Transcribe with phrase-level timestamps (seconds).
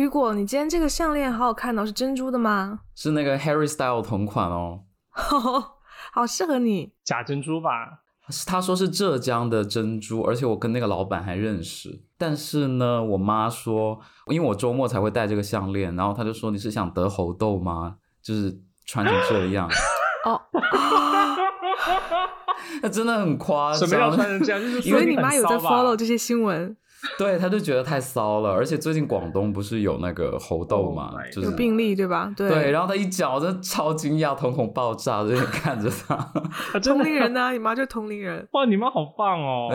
[0.00, 2.80] 雨果，你今天这个项链好好看哦，是珍珠的吗？
[2.94, 4.84] 是那个 Harry Style 同款哦，
[6.12, 6.94] 好适合你。
[7.04, 8.00] 假珍珠吧？
[8.46, 12.00] 他说是浙江的珍珠，而且我跟那个老板还认识。
[12.16, 17.96] 但是呢，我妈说，因为我周末才会戴这个项链，然后他就说你是想得猴痘吗？
[18.22, 19.68] 就是穿成这样。
[20.24, 20.40] 哦，
[22.80, 23.86] 那 真的很夸张。
[23.86, 24.62] 什么要穿成这样？
[24.62, 26.74] 就是因为你妈有在 follow 这些新闻。
[27.18, 32.32] 对，他就觉得太骚了，而且最近广东不是有那个猴痘嘛，就是有病例对吧？
[32.36, 32.48] 对。
[32.48, 36.16] 对，然后他一脚就超惊讶，瞳孔爆炸，就看着他。
[36.80, 37.52] 同龄人呢？
[37.52, 38.46] 你妈就同龄人。
[38.52, 39.74] 哇，你妈好棒哦！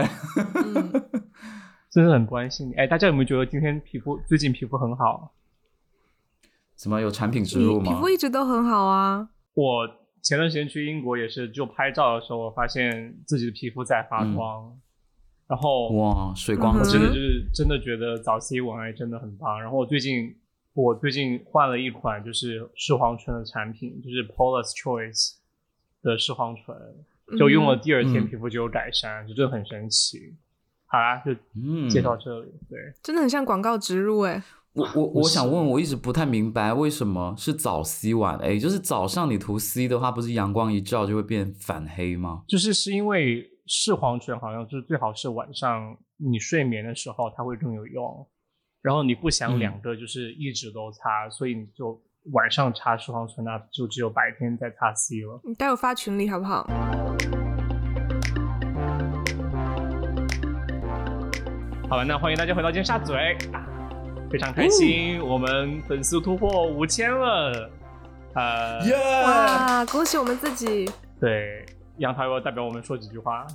[1.91, 2.73] 真的很关心你。
[2.73, 5.31] 哎，大家有没有觉得今天皮肤最近皮肤很好？
[6.75, 7.91] 怎么有产品植入吗？
[7.91, 9.29] 皮肤一直都很好啊。
[9.53, 9.87] 我
[10.21, 14.77] 前段时间去英国也是，就拍照的时候，我发现自己的皮肤在发光。
[15.47, 19.61] 然后哇，水光真的就是真的觉得早 C 晚 A 真的很棒。
[19.61, 20.35] 然后我最近
[20.73, 25.33] 我最近换了一款就是视黄醇的产品，就是 Paula's Choice
[26.01, 26.75] 的视黄醇，
[27.37, 30.33] 就用了第二天皮肤就有改善，就真的很神奇。
[30.87, 31.31] 好啦，就
[31.89, 32.51] 介绍这里。
[32.67, 34.41] 对，真的很像广告植入哎。
[34.73, 42.41] 我我我想问，我一直不太明白为什么是早 C 晚 A，就是早上你涂 C 的话，不是阳光一照就会变反黑吗？
[42.47, 43.51] 就是是因为。
[43.67, 48.27] 视黄醇好像就是最好是晚上你睡眠的时候它会更有用，
[48.81, 51.99] 然后你不想两个就是一直都擦，所以你就
[52.33, 55.41] 晚上擦视黄醇，那就只有白天再擦 C 了。
[55.43, 56.67] 你待会发群里好不好？
[61.89, 63.13] 好了，那欢迎大家回到尖沙咀，
[64.29, 67.71] 非常开心，我们粉丝突破五千了，
[68.35, 68.79] 呃，
[69.23, 70.87] 哇，恭喜我们自己。
[71.19, 71.65] 对。
[71.97, 73.45] 杨桃要代表我们说几句话，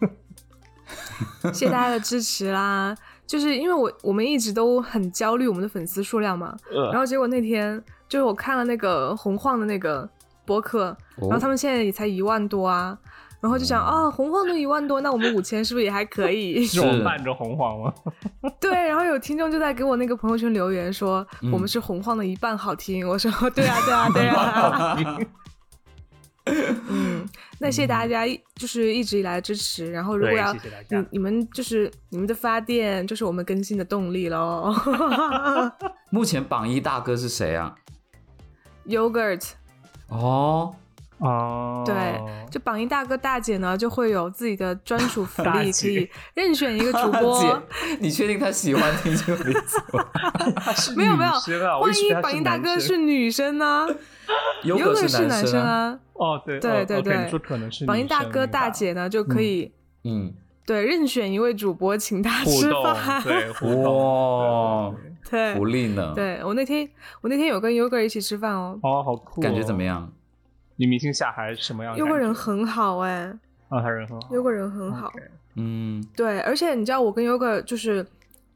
[1.52, 2.94] 谢谢大家的支持啦！
[3.26, 6.56] 就是因为我我们一直都很焦虑我们的粉丝数量嘛，
[6.90, 10.08] 然后结果那天就是我看了那个洪晃的那个
[10.44, 12.98] 博客，然后他们现在也才一万多啊，
[13.40, 16.62] 然后就想啊，洪晃都一万多，那我们五千是不是也还可以？
[16.66, 17.94] 是我伴着洪晃吗？
[18.60, 25.18] 对，然后有听众就在给我那个朋友圈留言说，我们是洪晃的一半好听，我说对啊对啊对啊。
[26.88, 27.28] 嗯，
[27.62, 29.92] 那谢谢大家，就是一直以来的支持。
[29.92, 34.74] 然后，如果要你你们就是你们的发电，就是我们更新的动力喽。
[36.10, 37.74] 目前榜一大哥是谁啊
[38.86, 39.50] ？Yogurt。
[40.08, 40.74] 哦
[41.20, 41.94] 哦，对，
[42.50, 47.62] 就榜一大哥大姐呢，就会有自己的专 属福利，可以任选一个主播。
[47.98, 50.04] 你确定他喜欢听这个名字吗？
[50.96, 53.86] 没有没有，万一榜一大哥是女生呢？
[54.64, 55.98] 有可能是男生啊！
[56.14, 59.72] 哦，对对对对，说可能是榜一大哥大姐呢，就可以
[60.04, 60.32] 嗯，
[60.64, 63.50] 对，任选一位主播，请他吃饭，对，
[63.82, 64.94] 哇，
[65.28, 66.12] 对，福利呢？
[66.14, 66.88] 对我那天
[67.20, 70.10] 我那天有跟 Yoga 一起吃饭哦，哦，好酷，感觉怎么样？
[70.80, 73.26] 女明星下海是什么样？Yoga 人很好哎，
[73.68, 75.12] 啊，他人很好，Yoga 人很好，
[75.56, 78.04] 嗯，对，而且你知道我跟 Yoga 就是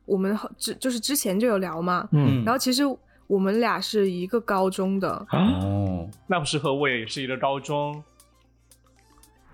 [0.06, 2.82] 我们之就是之前就有聊嘛，嗯，然后其实。
[3.26, 8.04] 我们俩是一个高中的哦，那不是和我也是一个高中？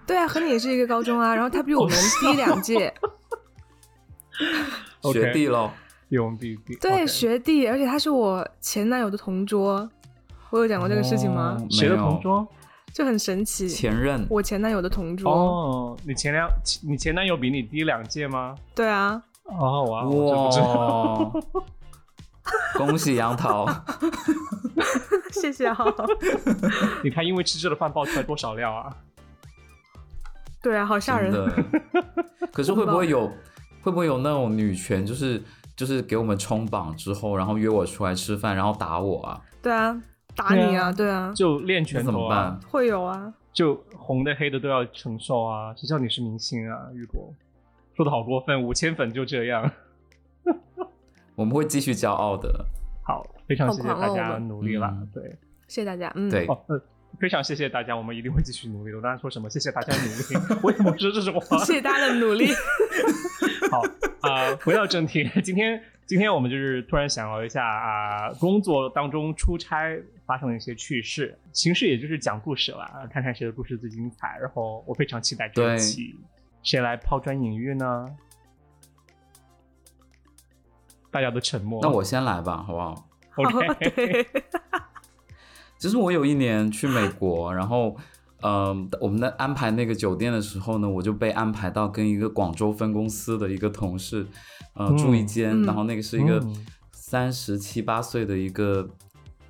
[0.05, 1.33] 对啊，和你也是一个高中啊。
[1.33, 2.93] 然后他比我们 低两届，
[5.13, 5.71] 学弟喽，
[6.09, 6.75] 用弟弟。
[6.81, 9.89] 对，学弟，而且他是我前男友的同桌。
[10.51, 11.57] 我有讲过这个事情吗？
[11.71, 12.47] 谁的同桌？
[12.95, 13.69] 就很神奇。
[13.69, 15.33] 前任，我前男友的同桌。
[15.33, 16.49] 哦，你前两，
[16.83, 18.55] 你前男友比你低两届吗？
[18.75, 19.23] 对啊。
[19.45, 21.33] 哦，哇，哇。
[22.75, 23.67] 恭喜杨桃，
[25.31, 25.77] 谢谢啊！
[27.05, 28.97] 你看，因为吃这的饭爆出来多少料啊？
[30.61, 31.33] 对啊，好吓人。
[32.53, 33.29] 可是会不会有
[33.83, 35.41] 会不会有那种女权，就是
[35.77, 39.41] 就是给我们冲榜之后，然后约我出来吃饭，然后打我啊？
[39.63, 40.01] 对啊，
[40.41, 40.91] 打你啊！
[40.91, 42.59] 对啊，就练拳怎么办？
[42.71, 45.75] 会有啊，就红的黑的都要承受啊！
[45.77, 46.89] 谁叫你是明星啊？
[46.95, 47.33] 雨果
[47.95, 49.71] 说的好过分，五千粉就这样。
[51.37, 52.65] 我们会继续骄傲的。
[53.03, 54.97] 好，非常谢谢大家努力了。
[55.13, 55.23] 对，
[55.69, 56.11] 谢谢大家。
[56.15, 56.59] 嗯，对，哦，
[57.19, 58.97] 非常谢谢大家，我们一定会继续努力的。
[58.97, 59.51] 我刚才说什么？
[59.51, 60.61] 谢谢大家努力。
[60.65, 61.59] 为什么说这种话？
[61.65, 62.49] 谢谢大家的努力。
[63.71, 63.83] 好
[64.23, 69.97] 啊，回到正题，今天今天我们就是突然想聊一下啊，工作当中出差
[70.31, 74.39] 发生了一些趣事，形式也就是讲故事了，看看谁的故事最精彩。
[74.41, 76.15] 然后我非常期待这一期，
[76.63, 78.07] 谁来抛砖引玉呢？
[81.11, 81.81] 大家都沉默。
[81.83, 84.25] 那我先来吧，好不好？OK。
[85.79, 87.97] 其实我有一年去美国，然后，
[88.43, 94.25] 嗯，我们在安排那个酒店的时候呢，我就被安排到跟一个广州分公司的一个同事，
[94.75, 96.41] 呃，住一间，然后那个是一个
[96.93, 98.89] 三十七八岁的一个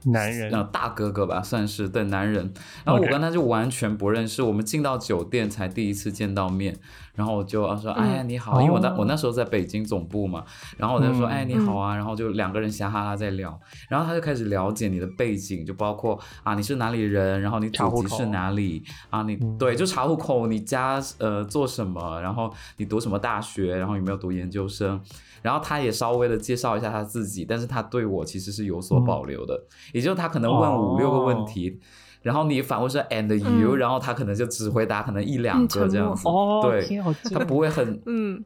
[0.04, 2.52] 男人，呃，大哥哥吧，算是对男人。
[2.84, 6.78] 然后我跟他就完全不认识，我们进到酒店才第一次见到面。
[7.20, 10.42] 然后我就说，哎呀，你好，因为我那我那时候在北京总部嘛。
[10.78, 11.94] 然后我就说，哎，你好啊。
[11.94, 13.60] 然后就两个人瞎哈哈在聊。
[13.90, 19.22] 然后他就开始了解你的背景，就包括啊，你是哪里人，然后你祖籍是哪里啊？
[19.24, 22.18] 你对，就查户口，你家呃做什么？
[22.22, 23.76] 然后你读什么大学？
[23.76, 24.98] 然后有没有读研究生？
[25.42, 29.62] 然后他也稍微的介绍一下他自己，但是他对我其实是有所保留的，
[29.92, 31.78] 也就是他可能问五六个问题。
[32.22, 36.24] 然后你反问说 and you，然后他可能就只回答可能一两个这样子，
[36.62, 37.00] 对，
[37.30, 38.44] 他不会很， 嗯，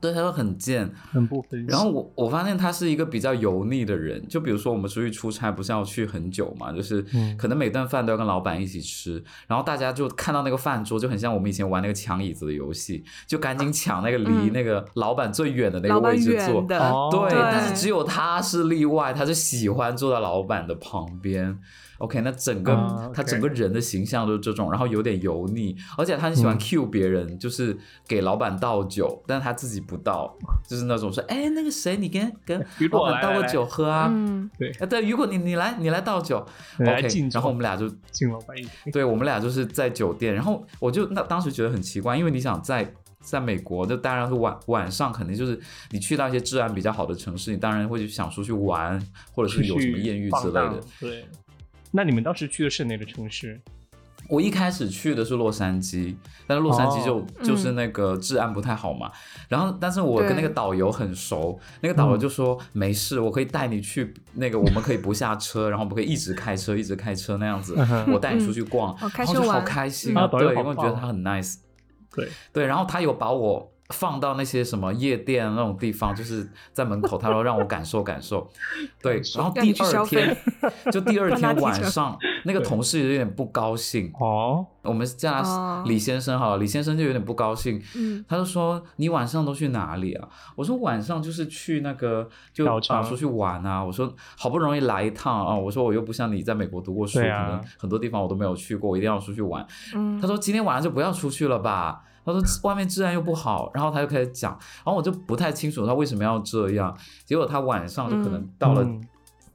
[0.00, 7.04] 对，他会很贱，很不分然后我我发现他是一个比较油腻的人，就比如说我们出去出差不是要去很久嘛，就是
[7.38, 16.66] 可能每顿饭都要跟老板一起吃，然后大家就看到那个饭桌就很像我们以前玩那个抢椅子的游戏，就赶紧抢那个离那个老板最远的那个位置坐，
[17.10, 21.58] 对，但是只有他是例外，他是喜欢坐在老板的旁边。
[22.00, 27.76] OK，那整个他整个人的形象都是这种，然后有点油腻，而且他很喜欢 cue 别人，就是
[28.08, 30.34] 给老板倒酒，但是他自己不倒，
[30.66, 32.58] 就是那种说，哎，那个谁，你跟跟
[32.90, 34.10] 老板倒个酒喝啊？
[34.58, 36.38] 对，啊对，如果你你来你来倒酒
[36.78, 38.56] ，OK，然后我们俩就敬老板
[38.90, 45.60] 对，我们俩就是在酒店，然后我就那当时觉得很奇怪，因为你想在在美国，就当然是晚晚上肯定就是
[45.90, 48.98] 你去到一些治安比较好的城市，你当然会想出去玩，
[49.34, 51.24] 或者是有什么艳遇之类的，对。
[51.90, 53.60] 那你们当时去的是哪个城市？
[54.28, 56.14] 我一开始去的是洛杉矶，
[56.46, 59.10] 但是洛杉矶就就是那个治安不太好嘛。
[59.48, 67.74] 然后，但是我跟那个导游很熟，那个导游就说没事，我可以带你去那个，我们可以不下车，然后我们可以一直开车，一直开车那样子，
[68.12, 70.28] 我带你出去逛，然后就好开心啊！
[70.28, 71.56] 对，因为觉得他很 nice。
[72.14, 73.72] 对对，然后他有把我。
[73.90, 78.48] 放到那些什么夜店那种地方，就是在门口，他说让我感受感受。
[79.02, 80.36] 对，然后第二天
[80.92, 84.66] 就第二天 晚上，那个同事有点不高兴哦。
[84.82, 87.82] 我们叫他李先生哈，李先生就有点不高兴。
[87.96, 90.28] 嗯，他就说你晚上都去哪里啊？
[90.56, 93.84] 我说晚上就是去那个就啊出去玩啊。
[93.84, 99.66] 我说好不容易来一趟啊，我说我又不像你在美国读过书，可能很多地方我都没有去过，我一定要出去玩。
[99.94, 102.04] 嗯，他说今天晚上就不要出去了吧。
[102.24, 104.52] 他说外面治安又不好，然后他就开始讲，
[104.84, 106.96] 然后我就不太清楚他为什么要这样。
[107.24, 108.86] 结果他晚上就可能到了。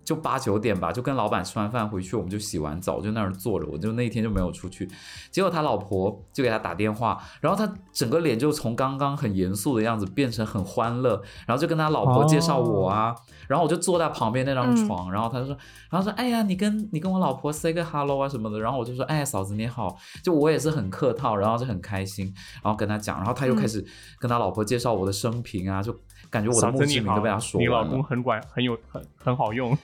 [0.05, 4.87] 就八九点吧，就跟老板吃完饭回去，我们就洗完澡就那儿坐着，我就那一天就没有出去。
[5.31, 13.15] 结果他老婆就给他打电话，然后他整个脸就从刚刚很严肃的样子变成很欢乐，然后就跟他老婆介绍我啊，
[13.47, 15.57] 然后我就坐在旁边那张床，然后他就说，
[15.89, 22.31] 然后说，哎呀，你跟你跟我老婆 say 个 hello 啊什么的，然后我就说，哎，嫂子你好，就我也是很客套，然后就很开心，
[22.63, 23.83] 然后跟他讲，然后他又开始
[24.19, 25.97] 跟他老婆介绍我的生平啊，就
[26.29, 27.83] 感觉我的墓志铭都被他说完了。
[27.83, 29.75] 你老公很管，很有很很好用。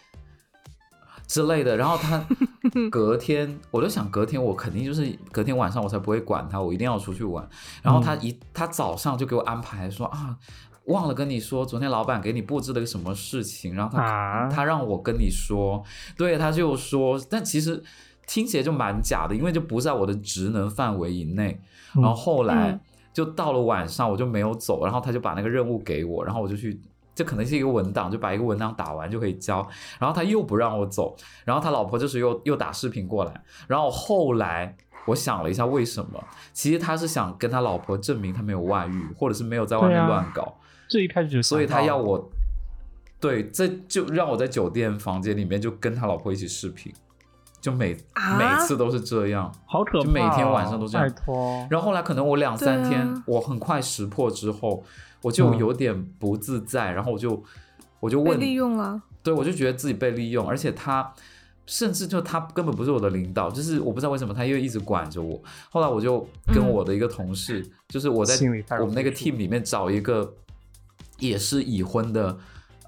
[1.31, 2.21] 之类的，然后他
[2.91, 7.47] 隔天，我就想隔天我肯定就是隔天晚上我才不会管他，我一定要出去玩。
[7.81, 10.35] 然后他一他早上就给我安排说啊，
[10.87, 15.81] 忘了跟你说，昨天老板给你布置了个什么事情，然后他他让我跟你说，
[16.17, 17.81] 对，他就说，但其实
[18.27, 21.61] 听起来就蛮假的，因为就不在我的职能范围以内。
[21.93, 22.77] 然后后来
[23.13, 26.81] 就到了晚上，我就没有走，然后他就把那个任务给我，然后我就去。
[27.21, 29.57] 这可能是一个文档，就把一个文档打完就可以交。
[29.99, 31.15] 然后他又不让我走，
[31.45, 33.43] 然后他老婆就是又又打视频过来。
[33.67, 34.75] 然后后来
[35.05, 36.23] 我想了一下，为什么？
[36.51, 40.57] 其实他是想跟他老婆证明他没有外遇，或者是没有在外面乱搞。
[40.89, 42.27] 这一开始就所以他要我，
[43.19, 46.91] 对，这就让我在酒店房间里面就跟他老婆一起视频，
[47.59, 47.95] 就每
[48.39, 51.07] 每次都是这样，好可怕，就每天晚上都这样。
[51.69, 54.83] 然后后来可能我两三天，我很快识破之后。
[55.21, 57.43] 我就有点不自在，然后我就
[57.99, 61.13] 我就问，利用了，对我就觉得自己被利用，而且他
[61.65, 65.41] 甚至就他根本不是我的领导，就是我不知道为什么他又一直管着我。
[65.69, 68.35] 后来我就跟我的一个同事，就是我在
[68.79, 70.33] 我们那个 team 里面找一个
[71.19, 72.37] 也是已婚的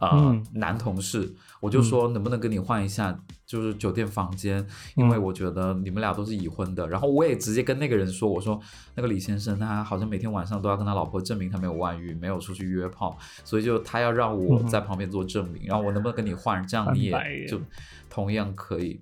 [0.01, 1.33] 呃男同事。
[1.63, 4.67] 我就说能不能跟你换一下，就是酒店房间，
[4.97, 6.85] 因为我觉得你们俩都是已婚的。
[6.89, 8.59] 然后我也直接跟那个人说，我说
[8.95, 15.63] 那个李先生他好像每天晚上都要跟他老婆证明他没有外遇，没有出去约炮，所以就他要让我在旁边做证明。
[15.67, 17.61] 然后我能不能跟你换，这样你也就
[18.09, 18.99] 同样可以。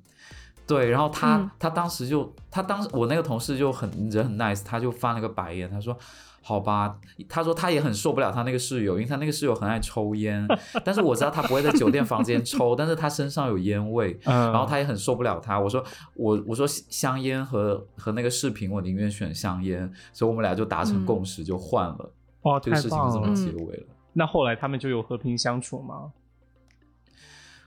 [0.67, 5.97] 对，然后他他当时就他当时我那个同事就很人很 nice，他就翻了个白眼，他说。
[6.43, 6.97] 好吧，
[7.29, 10.45] 他说他也很受不了他那个室友，因为他那个室友很爱抽烟，
[10.83, 15.59] 但是我知道他不会在酒店房间抽，但是他身上有烟味， 然后他也很受不了他。
[15.59, 15.83] 我说
[16.15, 22.11] 我我说香烟和和那个视频，我宁愿选香烟，所以我们俩就达成共识，就换了。
[22.41, 23.85] 哦，这个事情就这么结尾了。
[24.13, 26.11] 那后来他们就有和平相处吗？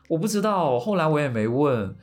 [0.09, 1.97] 我不知道，后来我也没问。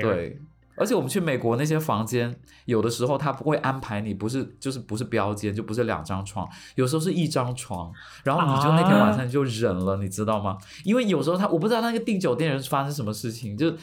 [0.00, 0.38] 对，
[0.82, 2.34] 而且我们去美国那些房间，
[2.64, 7.92] 有的时候他不会安排你，不是就是不是标间，就不是两张床，有时候是一张床，
[8.24, 10.58] 然后你就那天晚上你就忍了，你知道吗？
[10.84, 13.76] 因为有时候他我不知道那个订酒店人发生什么事情，就是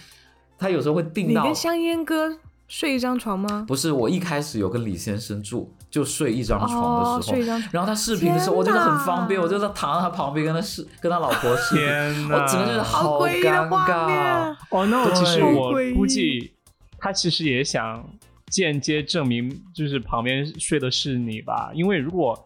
[0.58, 1.41] 他有时候会订到。
[1.41, 2.38] 你跟香烟哥
[2.68, 3.65] 睡一张床吗？
[3.68, 7.70] 不是，我一开始有跟李先生住，就睡一张床的时候，哦、睡一张床。
[7.74, 14.56] 然后他视频的时候，我觉得很方便，我就在躺在他旁边跟他视跟他老婆视频，我整个觉得好尴尬。
[14.70, 16.53] 哦，那我其实我估计
[17.00, 18.03] 他其实也想
[18.48, 21.72] 间接证明，就是旁边睡的是你吧？
[21.74, 22.38] 因为如果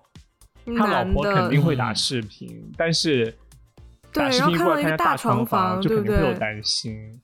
[0.77, 3.35] 他老婆肯定会打视频，但是
[4.13, 7.19] 打视频过来看大床房，就肯定会有担心。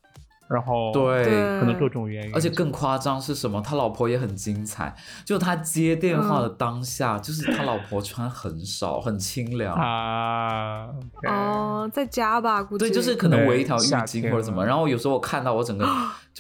[0.50, 1.26] 然后对，
[1.60, 3.62] 可能各种原因，而且更夸张是什么？
[3.62, 10.88] 他老婆也很精彩，就他接电话的当下，嗯、就是他老婆穿很少，很清凉啊。
[11.28, 14.66] 哦，在家吧，估计对，就是可能围一条浴巾或者怎么。
[14.66, 15.88] 然后有时候我看到我整个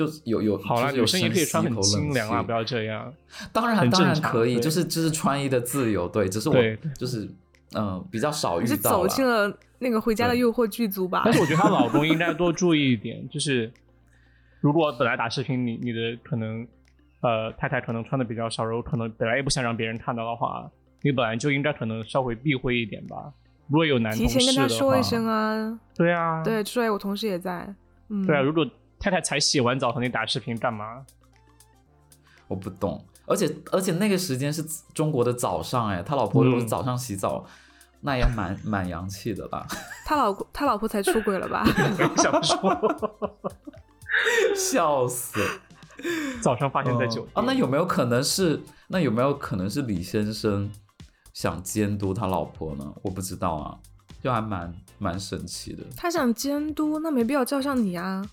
[0.05, 3.13] 就有有好了，有生也可以穿很清凉啊，不要这样。
[3.51, 6.55] 当然当然可以，就是就是穿衣的自由，对，只是我
[6.97, 7.29] 就是
[7.75, 8.69] 嗯比较少遇到。
[8.69, 11.23] 是走进了那个《回家的诱惑》剧组吧？
[11.25, 13.71] 但是我觉得她老公应该多注意一点，就是。
[14.61, 16.67] 如果本来打视频，你你的可能，
[17.21, 20.69] 呃，太太可能穿的比较少，然后可能本来也不想让别人看到的话，
[21.01, 23.31] 你本来就应该可能稍微避讳一点吧。
[23.69, 25.79] 如果有男同事提前跟他说一声啊。
[25.95, 26.43] 对啊。
[26.43, 27.73] 对，出来我同事也在。
[28.09, 28.27] 嗯。
[28.27, 31.05] 对啊，如果太太才洗完澡和你打视频干嘛？
[32.47, 34.63] 我不懂，而且而且那个时间是
[34.93, 37.49] 中国的早上，哎，他老婆如果是早上洗澡，嗯、
[38.01, 39.67] 那也蛮 蛮洋气的吧？
[40.05, 41.63] 他老他老婆才出轨了吧？
[42.17, 42.77] 想说。
[44.55, 45.39] 笑死！
[46.41, 48.59] 早上发现在酒店、嗯、啊，那有没有可能是？
[48.87, 50.69] 那有没有可能是李先生
[51.31, 52.93] 想监督他老婆呢？
[53.03, 53.77] 我不知道啊，
[54.21, 55.83] 就还蛮蛮神奇的。
[55.95, 58.25] 他想监督，那没必要叫上你啊。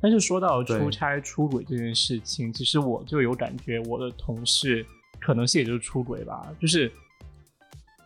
[0.00, 4.84] 但是说到出差出轨这件事情，其实我就有感觉，我的同事
[5.20, 6.90] 可能是也就是出轨吧，就是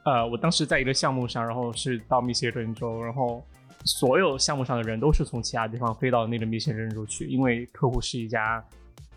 [0.04, 3.44] 呃，我当时在一个项目上，然后是到密歇根州，然后。
[3.86, 8.64] 所有项目上的人都是从其他地方飞到那个密歇根州去，因为客户是一家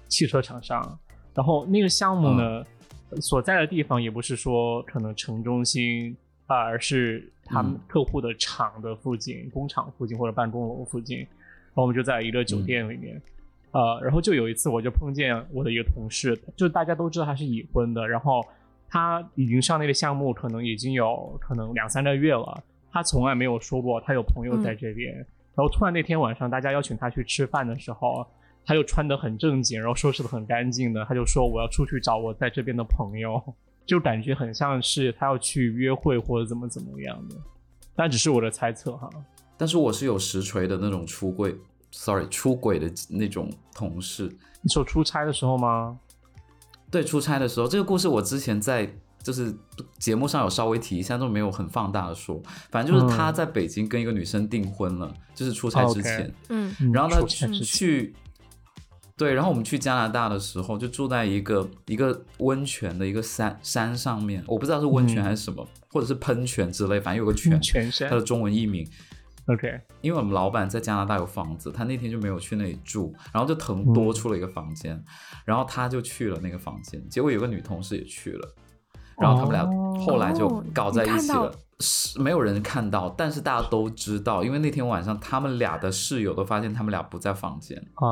[0.09, 0.99] 汽车厂商。
[1.33, 2.61] 然后那个项目呢，
[3.11, 6.13] 嗯、所在的地方也不是说可能城中心
[6.47, 11.25] 啊、呃，而是他们客户的厂的附近、嗯、工厂附近或者办公楼附近。
[11.77, 13.15] 然后我们就在一个酒店里面，
[13.71, 18.43] 嗯、呃，然后就有一次我就碰见我的一个同事，就大家都知道他是已婚的，然后
[18.89, 22.63] 他已经上那个项目，可能已经有可能两三个月了。
[22.91, 28.25] 他从来没有说过他有朋友在这边，嗯、然后突然那天晚上大家邀请他去吃饭的时候，
[28.65, 33.39] 他就穿得很正经，然后收拾得很干净的，他就说我要出去找我在这边的朋友，
[33.85, 37.35] 就感觉很像是他要去约会或者怎么怎么样的，
[37.95, 39.07] 但只是我的猜测哈。
[39.57, 41.55] 但是我是有实锤的那种出柜
[41.91, 44.31] ，sorry 出轨的那种同事。
[44.61, 45.97] 你说出差的时候吗？
[46.91, 48.89] 对，出差的时候，这个故事我之前在。
[49.23, 49.53] 就是
[49.99, 52.41] 节目上有稍微提一下，都没有很放大的说。
[52.71, 56.33] 反正就是他在北京跟一个女生订婚了，嗯、就是出差之前。
[56.47, 57.27] 嗯，然后呢
[57.61, 58.15] 去，
[59.17, 68.89] 对，然后我们去加拿大的时候，就住在一个一个温泉的一个山山上面，我不知道是温泉还是什么，嗯、或者是喷泉之类，反正有个泉，泉山，它的中文译名。
[69.47, 75.05] OK，因为我们老板在加拿大有房子，他那天就没有去那里住，然后就腾多出了一个房间，嗯、
[75.45, 78.55] 然后他就去了那个房间，结果有个女同事也去了。
[79.19, 79.65] 然后他们俩
[80.05, 88.05] 后来就搞在一起了，是、哦、没有人看到，但是大家都知道，因为那天晚上他们俩的室友都发现他们俩不在房间啊。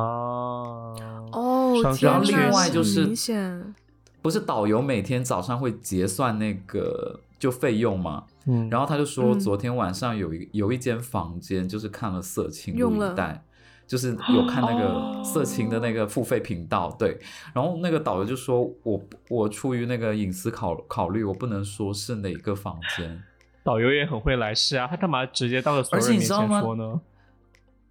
[1.32, 3.75] 哦，然后另外就是明显
[4.24, 13.43] 不是导游每天早上会结算那个就费用嘛，嗯，然后他就说昨天晚上有一有一间房间就是看了色情录影带。
[13.87, 17.19] 就是有看那个色情的那个付费频道，哦、对，
[17.53, 18.99] 然后那个导游就说我
[19.29, 23.21] 我出于那个隐私考考虑，我不能说是哪个房间。
[23.63, 26.99] 导游也很会来事啊，他干嘛直接到了所有人面前说呢？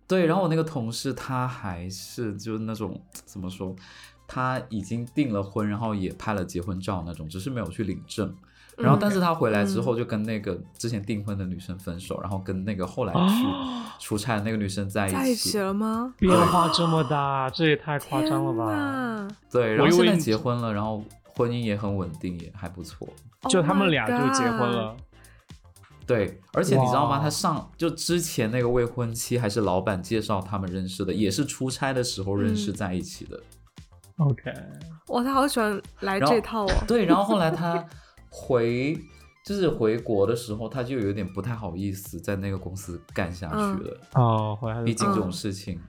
[0.08, 3.72] 对，然后我那个同事他还是就是那种怎么说，
[4.26, 8.34] 他已经订了婚，然后也拍了结婚照那种，只是没有去领证。
[8.76, 13.46] 然后，但是他回来之后就跟那个之前订婚的女生分手，嗯、然后跟那个后来去
[14.00, 15.16] 出差的那个女生在一起。
[15.16, 16.12] 在一起了吗？
[16.18, 19.28] 变化这么大，这也太夸张了吧！
[19.48, 21.04] 对，然后现在结婚了，然后
[21.36, 23.06] 婚姻也很稳定，也还不错。
[23.48, 24.88] 就他们俩就结婚了。
[24.88, 24.96] Oh、
[26.04, 27.20] 对，而且你知道吗？
[27.20, 33.40] 他上就之前那个未婚妻还是老板介绍他们认识的，也是出差的时候认识在一起的。
[34.18, 34.52] 嗯、OK，
[35.08, 36.72] 哇，他好喜欢来这套哦。
[36.88, 37.84] 对，然后后来他。
[38.36, 38.98] 回
[39.44, 44.00] 就是回国的时候，他就有点不太好意思在那个公司干下去了。
[44.14, 45.80] 哦，回来毕竟这种事情，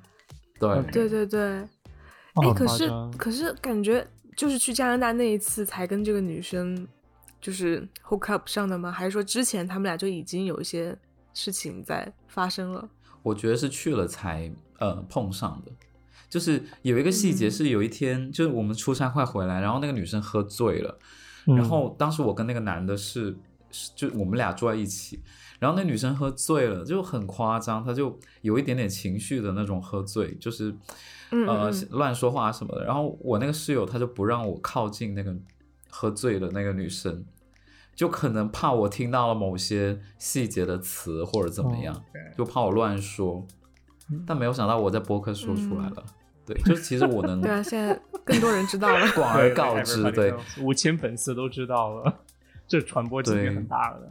[0.60, 1.42] 对对对对。
[2.36, 4.06] 哎，可是可是感觉
[4.38, 6.88] 就是去加拿大那一次才跟这个女生
[7.42, 8.92] 就是 hook up 上的吗？
[8.92, 10.96] 还是说之前他们俩就已经有一些
[11.34, 12.88] 事情在发生了？
[13.24, 15.72] 我觉得是去了才呃碰上的。
[16.30, 21.00] 就是有一个细节是有一天，就是我们出差快回来，然后那个女生喝醉了。
[21.46, 23.38] 然后当时我跟那个男的是，
[23.96, 25.22] 就我们俩坐在一起，
[25.60, 30.76] 然后那女生喝醉了，就很夸张，她就有一点点情绪的那种喝醉，就是
[31.30, 32.86] 呃乱说话什么的。
[32.86, 35.36] 然后我那个室友他就不让我靠近那个
[35.90, 37.26] 喝醉的那个女生，
[37.94, 42.02] 就可能怕我听到了某些细节的词或者怎么样，
[42.38, 43.46] 就怕我乱说。
[44.26, 46.06] 但没有想到我在播客说出来了。
[46.46, 52.20] 对，就其实我能对啊，现在更多人知道了， 广而告之，对，五千粉丝都知道了，
[52.68, 54.10] 这传播几率很大的。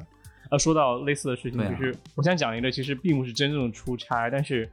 [0.50, 4.68] 啊，说到类似的事情，就是我想讲一个，其实并不是真正的出差，但是，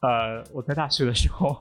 [0.00, 1.60] 呃，我在大学的时候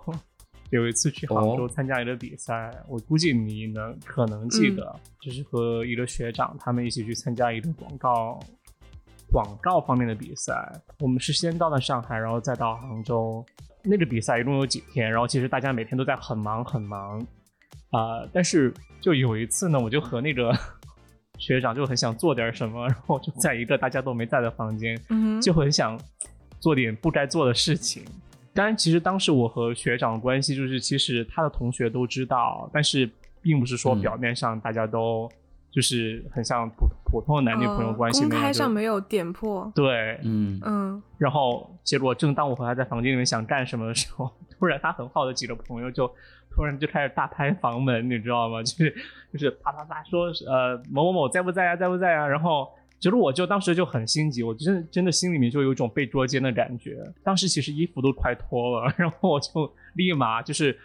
[0.69, 8.39] 有一次去杭州参加一个比赛，我估计你能可能记得，就是和一个学长他们一起去参加一个广告
[9.31, 10.53] 广告方面的比赛。
[10.99, 13.45] 我们是先到了上海，然后再到杭州。
[13.85, 17.19] 那个比赛一共有几天，然后其实大家每天都在很忙很忙，
[17.91, 20.51] 啊，但是就有一次呢，我就和那个
[21.37, 24.99] 学长就很想做点什么，然后就在一个大家都没在的房间，
[25.41, 25.99] 就很想
[26.59, 28.03] 做点不该做的事情。
[28.53, 33.09] 当然，其实当时我和学长的关系就是，其实他的同学都知道，但是
[33.41, 35.29] 并不是说表面上大家都。
[35.75, 39.69] 就是很像普普通的男女朋友关系那样，公开上没有点破。
[39.75, 41.03] 对，嗯嗯。
[41.17, 46.09] 然后结果正当我和他在房间里面想干什么的时候， 突然他很好的几个朋友就
[46.49, 48.63] 突然就开始大拍房门，你知道吗？
[48.63, 48.95] 就是
[49.33, 52.25] 就是啪啪啪说呃某某某在不在啊，在不在啊？
[52.25, 57.03] 然后其实我就当时就很心急，我真的真的心里面就有一种被捉奸的感觉。
[57.21, 60.79] 当时其实衣服都快脱了，然后我就立马就是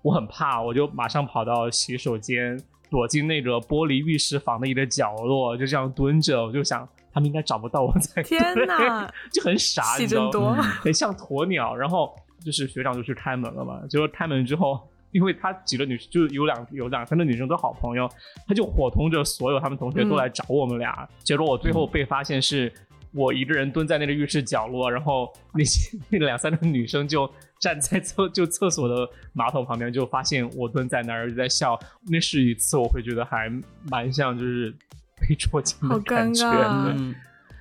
[0.00, 2.58] 我很怕，我就马上跑到洗手间。
[2.92, 6.44] 躲进那个玻璃浴室房的一个角落，就这样蹲着。
[6.44, 8.22] 我就想，他们应该找不到我在。
[8.22, 11.74] 天哪，就很傻，你知道吗，很像鸵鸟。
[11.74, 13.80] 然后就是学长就去开门了嘛。
[13.88, 14.78] 结果开门之后，
[15.12, 18.06] 因为他几个女就有两有两三个女生都好朋友，
[18.46, 21.08] 他就伙同着所有他们同学都来找我们俩。
[21.24, 22.70] 结果我最后被发现是。
[23.14, 27.30] 我一个人蹲在那个浴室角落，然后那些那两三个女生就
[27.62, 31.78] 站在厕就厕所的马桶旁边，就发现我蹲在那儿就在笑。
[32.08, 33.48] 那是一次我会觉得还
[33.88, 34.74] 蛮像就是
[35.20, 36.44] 被捉奸的感觉。
[36.44, 37.14] 嗯，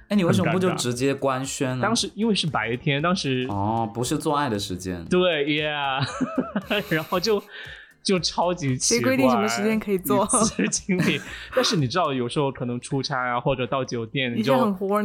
[0.08, 1.84] 哎，你为什么不就直接官宣呢？
[1.84, 5.06] 当时因为是白天，当时哦，不是做爱的时间。
[5.06, 6.04] 对，Yeah，
[6.90, 7.44] 然后就。
[8.04, 10.28] 就超级奇怪，谁规定什么时间可以做？
[10.72, 11.22] 经历，
[11.56, 14.56] 但是你知道，有时候可能出差啊，或者到酒店，你就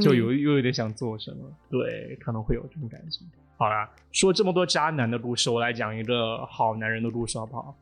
[0.01, 3.21] 就有又有点想做什么，对，可能会有这种感觉。
[3.59, 7.75] 好啦，说这么多渣男的故事，我来讲一个好男人的故事，好不好？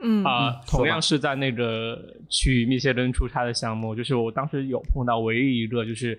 [0.00, 6.18] 嗯啊，同样是在那个去密歇根出差的项目，就是我当时有碰到唯一一个，就是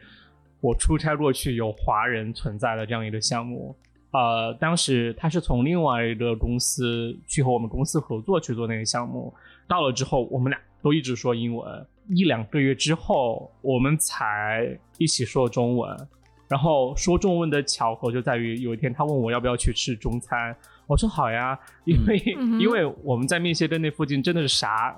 [0.62, 3.76] 我出差过去有华人存在的这样一个项目。
[4.12, 9.34] 呃，当时他是从另外一个公司去和我们公司合作去做那个项目，
[9.68, 16.08] 到了之后我们俩都一直说英文，一两个月之后我们才一起说中文。
[16.50, 20.54] 然后说中文的巧合就在于有一天他问我要不要去吃中餐，
[20.88, 22.18] 我说好呀，因为
[22.60, 24.96] 因为我们在密歇根那附近真的是啥。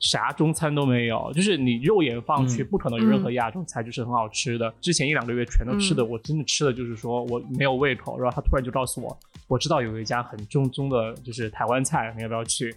[0.00, 4.72] 啥中餐都没有，就是你肉眼放去，不可能有任何亚洲菜，就是很好吃的。
[4.80, 8.16] 之前一两个月全都吃的，我真的吃的就是说我没有胃口。
[8.16, 12.72] 然后他突然就告诉我，我知道有一家很正宗的，就是台湾菜，你要不要去？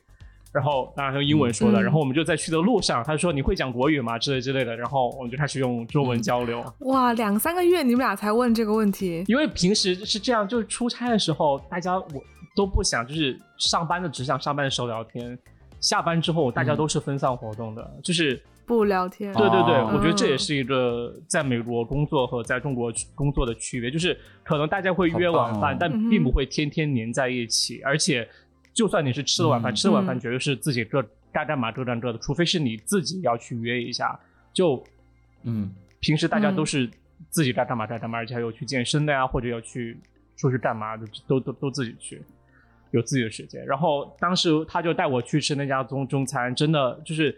[0.51, 1.81] 然后当然用英文说的。
[1.81, 4.17] 然后我们就在去的路上，他说你会讲国语吗？
[4.17, 4.75] 之类之类的。
[4.75, 6.63] 然后我们就开始用中文交流。
[6.79, 9.23] 哇，两三个月你们俩才问这个问题？
[9.27, 12.23] 因为平时是这样，就是出差的时候，大家我
[12.55, 15.37] 都不想，就是上班的只想上班的时候聊天。
[15.79, 19.33] 下班之后，大家都是分散活动的，就是不聊天。
[19.33, 27.81] 对对对，我觉得这也是一个在美国工作和在中国工作的区别，就是可能大家会约晚饭，但并不会天天黏在一起。
[27.83, 28.29] 而且，
[28.73, 34.19] 就算你是吃了晚饭，吃了晚饭绝对是自己各该干嘛各干各的，除非是你自己要去约一下。
[34.53, 34.83] 就，
[35.43, 36.89] 嗯，平时大家都是
[37.29, 39.97] 自己该干嘛该干嘛，而且还有去健身的呀，或者要去
[40.35, 42.21] 出去干嘛的，都都都自己去。
[42.91, 47.33] 有自己的时间，然后当时他就带我去吃那家中中餐，真的就是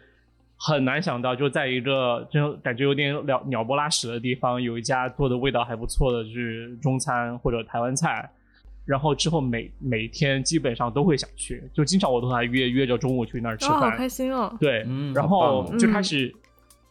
[0.57, 8.27] 很难想到，就在一个就感觉有点鸟鸟不拉屎的地方，有一家做的味道还不错的，就是中餐或者台湾菜。
[8.85, 14.53] 然后之后每每天基本上都会想去，就经常我都他约约着中午去那儿吃饭，好开心哦。
[14.59, 16.33] 对，然后就开始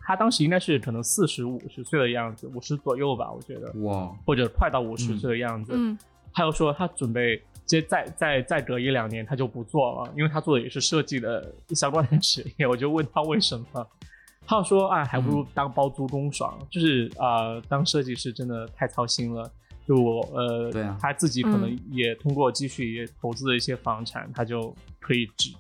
[0.01, 5.73] 他当时应该是可能四十五十岁的样子，五十左右吧，我觉得，哇，或者快到五十岁的样子。
[5.77, 5.99] 嗯，
[6.33, 12.67] 他又说他准备接再再再隔一两年他就不做了，因为他做的也是设计的相关的职业。
[12.67, 13.87] 我就问他为什么，
[14.47, 19.51] 他说哎，还不如当包租公爽，就是啊，当设计师真的太操心了。
[19.87, 25.51] 就我呃，对啊，他自己可能也通过积蓄也投资了一些房产，他就可以之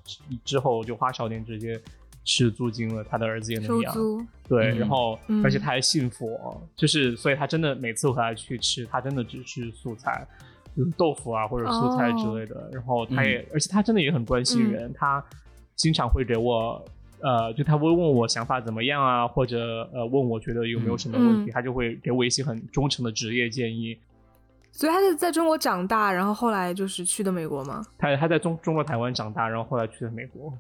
[0.45, 1.81] 之后就花少点直接
[2.25, 3.95] 吃租金了，他的儿子也能养。
[4.49, 10.25] 对，然后而且他还信佛，就是所以他真的每次回来去吃，他真的只吃素菜，
[10.77, 12.71] 就是豆腐啊或者蔬菜之类的。
[12.73, 15.25] 然后他也，而且他真的也很关心人，他
[15.75, 16.81] 经常会给我
[17.21, 23.99] 呃，就他会问我想法怎么样啊，或者呃问我觉得有没有什么问题，他就会给我一些很忠诚的职业建议。
[24.75, 27.85] 所以他是在中国长大，然后后来就是去的美国吗？
[27.99, 30.53] 他他在中中国台湾长大，然后后来去的美国。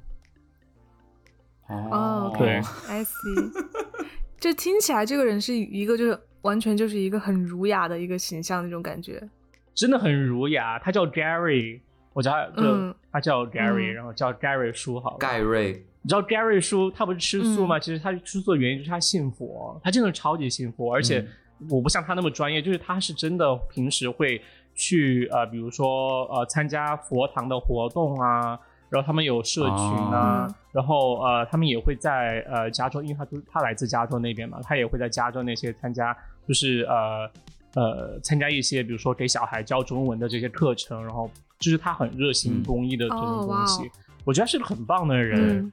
[1.66, 3.53] 哦，对，I see。
[4.38, 9.27] 这听起来这个人是一个就是完全就是一个很儒雅的一个形象那种感觉，
[9.75, 10.79] 真的很儒雅。
[10.79, 11.81] 他叫 Gary，
[12.12, 15.16] 我叫他，就他叫 Gary，然后叫 Gary 叔好。
[15.16, 17.79] 盖瑞，你知道 Gary 叔他不是吃素吗？
[17.79, 21.27] 其实他吃素的原因就是他信佛，他真的超级信佛，而且。
[21.70, 24.40] 我不像他那么专业，就是他是真的平时会
[24.75, 36.16] 去呃，比如说呃，参加佛堂的活动啊，然后他们有社群啊，然后呃，他们也会在呃加州，因为他都他来自加州那边嘛，他也会在加州那些参加，
[36.48, 37.31] 就是呃
[37.75, 43.90] 呃参加一些比如说给小孩教中文的这些课程，然后就是他很热心公益的这种东西，
[44.25, 45.70] 我觉得是个很棒的人。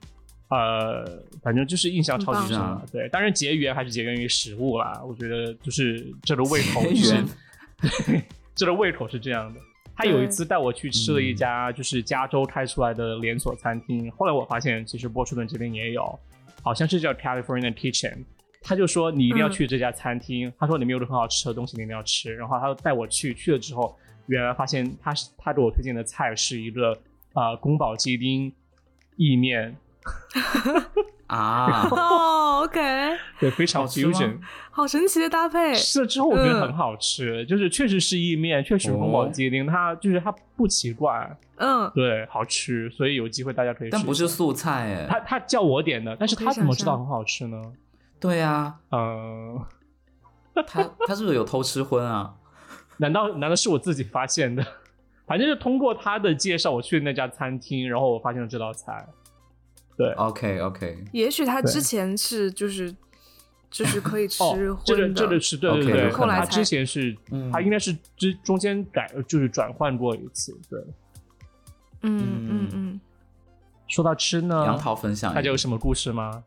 [0.50, 1.04] 呃，
[1.42, 2.84] 反正就是印象超级深了。
[2.90, 5.00] 对，当然结缘还是结缘于食物啦。
[5.06, 7.24] 我觉得就是这个胃口是，
[8.04, 9.60] 对，这个胃口是这样的。
[9.94, 16.18] 他有一次带我去吃了一家就是加州开出来的连锁餐厅，后来我发现其实波士顿这边也有，
[16.62, 18.24] 好像是叫 California Kitchen。
[18.60, 22.34] 他就说你一定要去这家餐厅，他说里面有很好吃的东西，你一定要吃。
[22.34, 26.98] 然后他就带我去，去了之后，原来发现他是他给我推荐的菜是一个
[27.34, 28.52] 啊宫保鸡丁
[29.14, 29.76] 意面。
[31.28, 32.80] 啊哦，OK，
[33.38, 34.38] 对，非常 fusion，
[34.70, 35.72] 好神奇的搭配。
[35.74, 43.90] 吃了之后我觉得很好吃，就是确实是意面，确实宫保鸡丁，它就是它不奇怪，嗯，对，好吃，所以有机会大家可以。
[43.90, 47.62] 但不是素菜哎，他他叫我点的，但是他怎么知道很好吃呢？
[48.18, 49.60] 对呀， 嗯，
[50.66, 52.34] 他他是不是有偷吃荤啊？
[52.98, 54.66] 难道难道是我自己发现的？
[55.26, 59.06] 反正是通过他的介绍，我去那家餐厅，然后我发现了这道菜。
[60.00, 62.90] 对，OK OK，也许他之前是就是
[63.70, 67.14] 就是可以吃荤的，这个这个是对对对，后来他之前是
[67.52, 70.80] 他应该是之中间改就是转换过一次，对，
[72.00, 73.00] 嗯嗯嗯。
[73.86, 76.42] 说到吃呢，杨桃分享，大家有什么故事吗？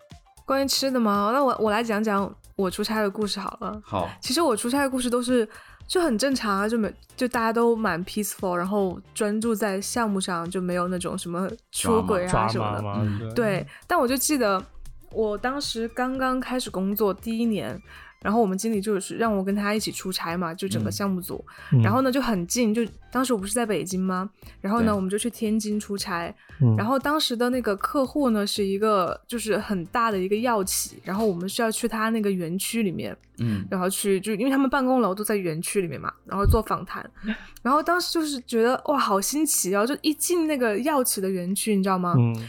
[0.45, 1.29] 关于吃的吗？
[1.31, 3.79] 那我我来讲讲我出差的故事好了。
[3.85, 5.47] 好，其实我出差的故事都是。
[5.87, 13.33] 就很正常啊，就没就大家都蛮 peaceful，然后专注在项目上，就没有那种什么出轨啊什么的。
[13.33, 14.63] 对，但我就记得
[15.11, 17.81] 我当时刚刚开始工作第一年。
[18.23, 21.43] 然后我们经理就是让我跟他一起出差嘛，就整个项目组。
[21.83, 22.81] 然后呢就很近，就
[23.11, 24.29] 当时我不是在北京吗？
[24.61, 26.33] 然后呢我们就去天津出差。
[26.77, 37.07] 然后当时的那个客户呢是一个就是很大的一个药企，然后我们需要去他那个园区里面，嗯，然后去就因为他们办公楼都在园区里面嘛，然后做访谈。
[37.61, 42.15] 然后当时就是觉得哇好新奇啊，就一进那个药企的园区，你知道吗？
[42.17, 42.47] 嗯。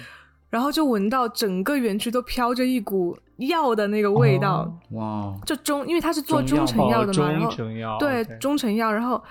[0.51, 5.35] 然后就闻到整个园区都飘着一股药的那个味道，哇！
[5.45, 9.23] 就中，因为它是做中成药的嘛，然后对中成药，然后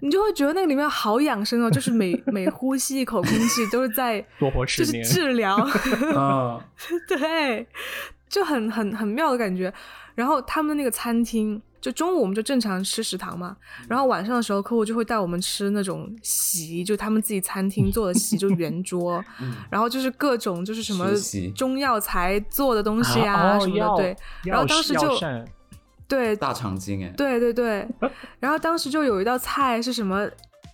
[0.00, 4.20] 你就会觉得那个里面好养生哦，就是每 每呼吸一口空气都是在
[4.76, 5.56] 就是治疗，
[7.06, 7.66] 对，
[8.28, 9.72] 就很很很妙的感觉。
[10.14, 11.60] 然后他们的那个餐厅。
[11.80, 13.56] 就中午我们就正常吃食堂嘛，
[13.88, 19.24] 然后晚上的时候客户就会带我们吃那种席，就他们自己餐厅做的席，就圆桌，
[19.70, 21.10] 然后就是各种就是什么
[21.54, 25.18] 中药材做的东西啊什么的，对，然后当时就
[26.06, 27.88] 对大肠经哎，对对对，
[28.40, 30.28] 然后当时就有一道菜是什么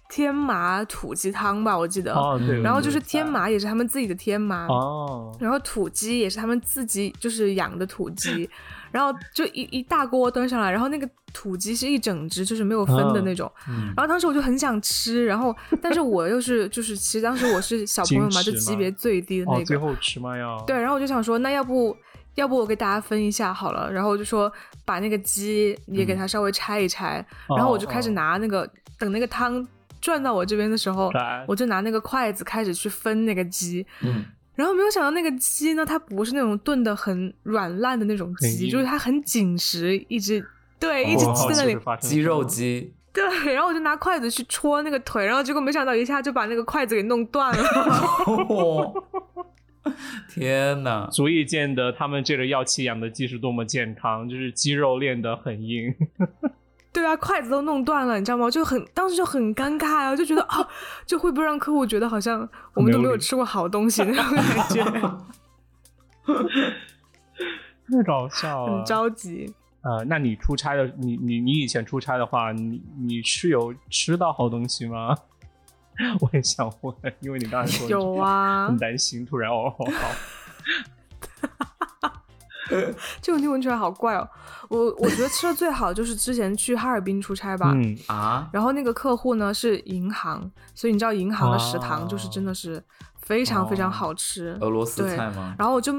[0.08, 8.48] 天麻土鸡汤吧，我记得，哦然后就是天麻也是他们自己的天麻哦，然后土鸡也是他们自己就是养的土鸡。
[8.96, 13.50] 然后就一一大锅端上来，然后那个土鸡是一整只，就是没有分的那种。
[13.94, 19.64] 然后当时我就很想吃，然后但是我又是就是其实当时我是小朋友嘛， 就级别最低的那个。
[19.66, 20.34] 最后吃嘛？
[20.34, 21.94] 要对，然后我就想说，那要不
[22.36, 23.92] 要不我给大家分一下好了？
[23.92, 24.50] 然后我就说
[24.86, 27.22] 把那个鸡也给它稍微拆一拆，
[27.54, 28.66] 然后我就开始拿那个
[28.98, 29.62] 等那个汤
[30.00, 31.12] 转到我这边的时候，
[31.46, 33.86] 我就拿那个筷子开始去分那个鸡。
[34.00, 34.24] 嗯。
[34.56, 40.44] 然后没有想到那个鸡呢，它不是那种炖的很软烂的那种鸡，就是它很紧实，一直
[40.80, 42.92] 对一直鸡在那里，鸡肉鸡。
[43.12, 47.64] 对，然后我就拿筷子去戳那个腿，然后结果没想到一下就把那个筷子给弄断了。
[50.28, 51.06] 天哪！
[51.12, 55.94] 足以见得他们这个药企养的鸡是多么健康，就是肌肉练得很硬。
[56.96, 58.50] 对啊，筷子都弄断了，你知道吗？
[58.50, 60.66] 就很当时就很尴尬啊，就觉得啊，
[61.04, 64.82] 就会不会让客户觉得好像我们都没有吃过好东西那种感觉，
[67.92, 69.52] 太搞笑了，很着急。
[69.82, 75.14] 呃，那你出差的，你你你以前出差的话，你你是有吃到好东西吗？
[76.20, 79.84] 我也想问，因为你刚才说有啊，很担心，突然哦，好，
[83.22, 84.28] 这个题闻起来好怪哦。
[84.68, 92.82] 我我觉得吃的最好就是之前去哈尔滨出差吧，嗯啊，然后那个客户呢是银行，所以你知道银行的食堂就是真的是
[93.20, 95.54] 非常非常好吃，俄罗斯菜吗？
[95.58, 95.92] 然后我就。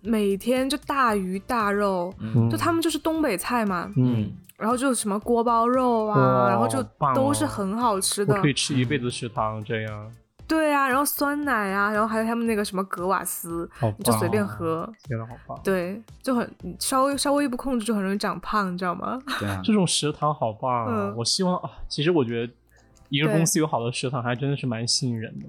[0.00, 2.14] 每天就大鱼大肉，
[2.48, 6.80] 就他们就是东北菜嘛，嗯，然后就什么锅包肉啊，然后就
[7.12, 10.12] 都是很好吃的，可以吃一辈子食堂这样。
[10.48, 15.60] 对啊，然后酸奶啊，然后还有他们那个什么格瓦斯，你就随便喝，天呐，好棒！
[15.62, 19.20] 对，就很稍微稍微一不控制就很容易长胖，你知道吗？
[19.38, 21.14] 对啊， 这种食堂好棒啊！
[21.16, 22.52] 我希望啊，其实我觉得
[23.10, 25.46] 一个公司有好的食堂还真的是蛮吸引人的。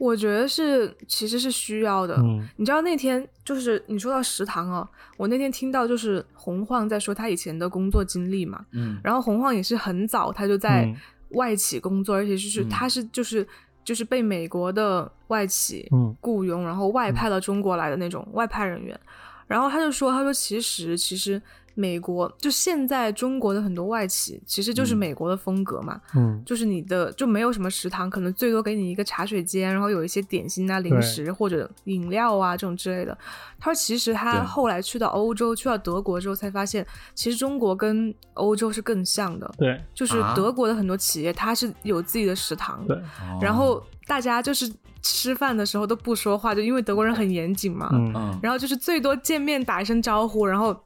[0.00, 2.14] 我觉得是，其实是需要的。
[2.18, 8.64] 嗯你知道那天就是你说到食堂哦，我那天听到就是洪晃在说他以前的工作经历嘛。
[8.70, 9.00] 嗯。
[9.02, 10.92] 然后洪晃也是很早他就在
[11.30, 13.46] 外企工作，而且就是他是就是
[13.84, 15.88] 就是被美国的外企
[16.20, 18.98] 雇佣，然后外派到中国来的那种外派人员。
[19.46, 21.40] 然后他就说，他说其实其实。
[21.78, 33.16] 美国就现在中国的很多外企，其实就是美国的风格嘛，嗯，就是你的就没有什么食堂，可能最多给你一个茶水间，然后有一些点心啊、零食或者饮料啊这种之类的。
[33.60, 43.00] 他说，其实他后来去到欧洲，去到德国之后，才发现其实中国跟欧洲是更像的，对，就是德国的很多企业它是有自己的食堂，对，
[43.40, 44.68] 然后大家就是
[45.00, 50.76] 吃饭的时候都不说话，就因为德国人很严谨嘛，嗯，然后就是最多见面打一声招呼，然后。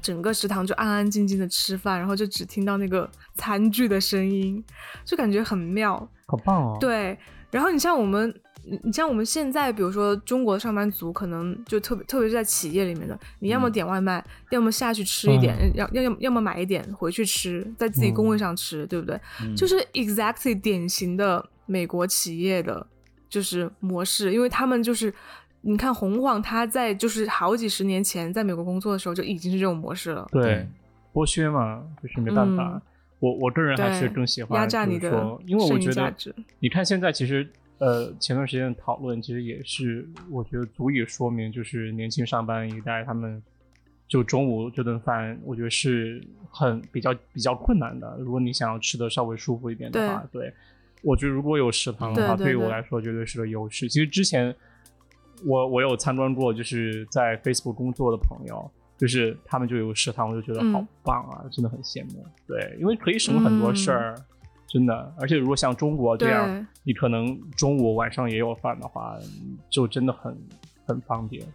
[0.00, 4.62] 整个食堂就安安静静的吃饭，然后就只听到那个餐具的声音，
[5.04, 6.76] 就感觉很妙，好棒哦。
[6.80, 7.18] 对，
[7.50, 8.34] 然后你像我们，
[8.82, 19.20] 你像我们现在，比如说中国的上班族，可能就特别特别是在企业里面的，你要么点外卖，要么下去吃一点，要要要要么买一点回去吃，在自己工位上吃，对不对？
[19.56, 22.86] 就是 exactly 典型的美国企业的
[23.28, 25.12] 就是模式，因为他们就是。
[25.60, 30.26] 你看洪晃，他在就是好几十年前在美国工作的时候就已经是这种模式了。
[30.30, 30.64] 对，
[31.12, 32.80] 剥削嘛，就是没办法。
[33.18, 35.10] 我我个人还是更喜欢压榨你的，
[35.44, 36.14] 因为我觉得
[36.60, 37.46] 你看现在其实
[37.78, 43.42] 呃前段时间的讨论其实也是我觉得足以说明，就是年轻上班一代他们
[44.06, 48.16] 就中午这顿饭，我觉得是很比较比较困难的。
[48.20, 50.54] 如果你想要吃的稍微舒服一点的话，对，
[51.02, 53.88] 我觉得如果有食堂的话，对于我来说绝对是个优势。
[53.88, 54.54] 其实之前。
[55.44, 62.24] 我我有参观过，就是在 Facebook 工作的朋友，就是他们就有食堂，我就觉得好棒啊，真的很羡慕。
[62.46, 64.14] 对，因为可以省很多事儿，
[64.66, 65.14] 真的。
[65.18, 69.16] 而且如果像中国这样，你可能中午晚上也有饭的话，
[69.70, 70.36] 就真的很
[70.86, 71.46] 很方便。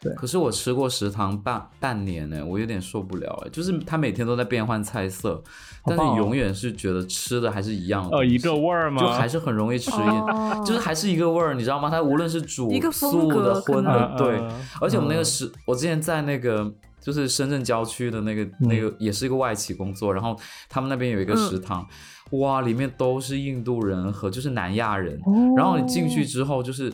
[0.00, 5.42] 对，可是我吃过食堂半半年呢，我有点受不了哎，就是他每天都在变换菜色，
[5.84, 9.02] 但是永远是觉得吃的还是一样，呃，一个味儿吗？
[9.02, 11.90] 就还是很容易吃厌，就是还是一个味儿，你知道吗？
[11.90, 14.40] 它无论是煮素的、荤的，对。
[14.80, 20.34] 而且我们那个食，我之前在那个就是深圳郊区的那个那个也是一个外企工作，然后
[20.70, 21.86] 他们那边有一个食堂，
[22.30, 25.20] 哇，里面都是印度人和就是南亚人，
[25.54, 26.90] 然后你进去之后就是。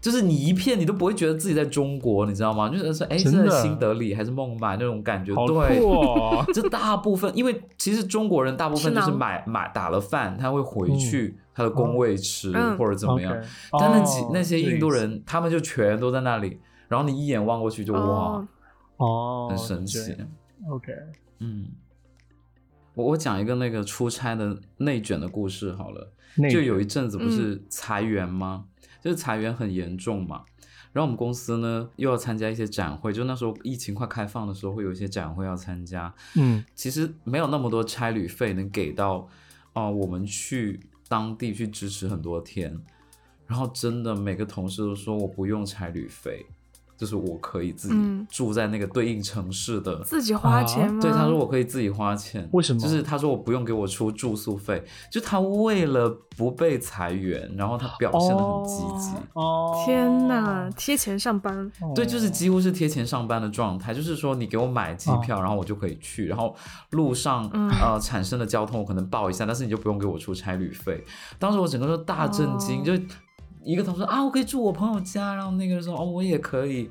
[0.00, 2.70] 就是你一片，你都不会觉得自己在中国，你知道吗？
[2.70, 4.14] 就是说，哎，是在新德里？
[4.14, 5.34] 还是孟买那种感觉？
[5.46, 5.80] 对，
[6.54, 13.36] 这大部分，因为其实中国人大部分就是买买打了饭，他会回去他的工位吃或者怎么样。
[13.78, 16.58] 但那几那些印度人，他们就全都在那里，
[16.88, 18.42] 然后你一眼望过去就哇，
[18.96, 20.16] 哦，很神奇。
[20.70, 20.92] OK，
[21.40, 21.66] 嗯，
[22.94, 26.10] 我我讲一个那个出差的内卷的故事好了，
[26.50, 28.64] 就有一阵子不是裁员吗？
[29.00, 30.44] 就是裁员很严重嘛，
[30.92, 36.12] 然后我们公司呢又要参加一些展会，就那时候疫情快开放的时候，会有一些展会要参加。
[36.36, 39.28] 嗯，其实没有那么多差旅费能给到，
[39.72, 42.78] 哦，我们去当地去支持很多天，
[43.46, 46.46] 然后真的每个同事都说我不用差旅费，
[47.00, 51.00] 就是我可以自己住在那个对应城市的，自己花钱吗？
[51.00, 52.46] 对，他说我可以自己花钱。
[52.52, 52.78] 为什么？
[52.78, 59.16] 就是他说我不用给我出住宿费，就他为了不被裁员，然后他表现的很积极。
[59.32, 61.72] 哦，天哪，贴钱上班。
[61.94, 63.94] 对，就是几乎是贴钱上班的状态。
[63.94, 66.54] 就是说你给我买机票，然后我就可以去，然后
[66.90, 67.48] 路上
[67.80, 71.02] 呃产生的交通我可能报一下，但是你就不用给我出差旅费。
[71.38, 72.92] 当时我整个都大震惊，就。
[73.64, 76.90] 一个同事啊，我可以住我朋友家，然后那个人说哦，我也可以，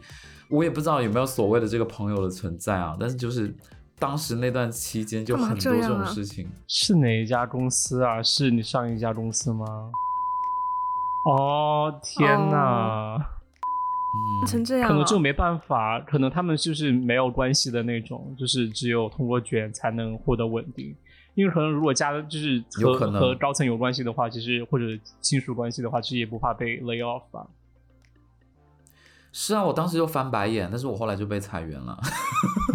[0.49, 3.53] 我也不知道有没有所谓的这个朋友的存在啊，但是就是
[3.97, 6.47] 当时那段期间就很多这种事情。
[6.67, 8.21] 是哪一家公司啊？
[8.21, 9.65] 是你上一家公司吗？
[11.25, 20.95] 哦天哪，嗯，成这样，可能就没办法，可能他们就是没有关系的那种，就是只有通过卷才能获得稳定。
[21.35, 24.85] 因为可能如果加就是和和高层有关系的话，其实或者
[25.21, 27.47] 亲属关系的话，其实也不怕被 lay off 吧。
[29.31, 31.99] 是啊，我当时就翻白眼，但是我后来就被裁员了。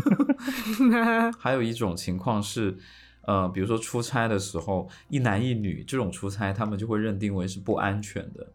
[1.38, 2.76] 还有一种情况是，
[3.22, 8.52] 呃，比如说出差的时候，一男一女这种出差，他们就会认定为是不安全的，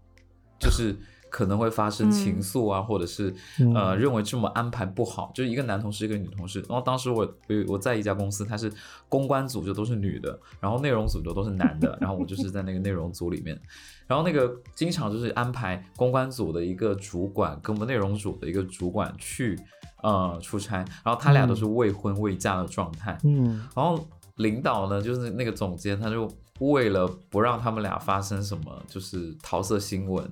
[0.59, 0.95] 就是。
[1.29, 3.33] 可能会发生情愫啊，或者是
[3.75, 6.59] 呃认为这么安排不好，就是一个男同事一个女同事。
[6.67, 8.71] 然后当时我我我在一家公司，他是
[9.07, 13.59] 公关组就都是女的，然后内容组就都是男的， 然后我就是在那个内容组里面，
[14.07, 19.59] 然后那个经常就是安排公关组的一个主管跟我们内容组的一个主管去
[20.01, 26.27] 呃出差，然后他俩都是未婚未嫁的状态，嗯，然后领导呢就是那个总监，他就
[26.59, 30.29] 为了不让他们俩发生什么就是桃色新闻。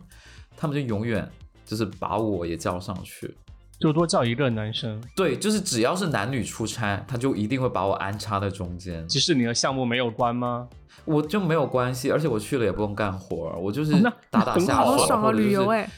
[0.57, 1.29] 他们就永远
[1.65, 3.33] 就是把我也叫上去，
[3.79, 5.01] 就多叫一个男生。
[5.15, 9.07] 对，就是只要是男女出差，他就一定会把我安插在中间。
[9.07, 10.67] 即使你的项目没有关吗？
[11.05, 13.93] 我就没有关系，而且我去了也不用干活，我就是
[14.29, 15.31] 打打下手，爽啊！
[15.31, 15.89] 旅游哎，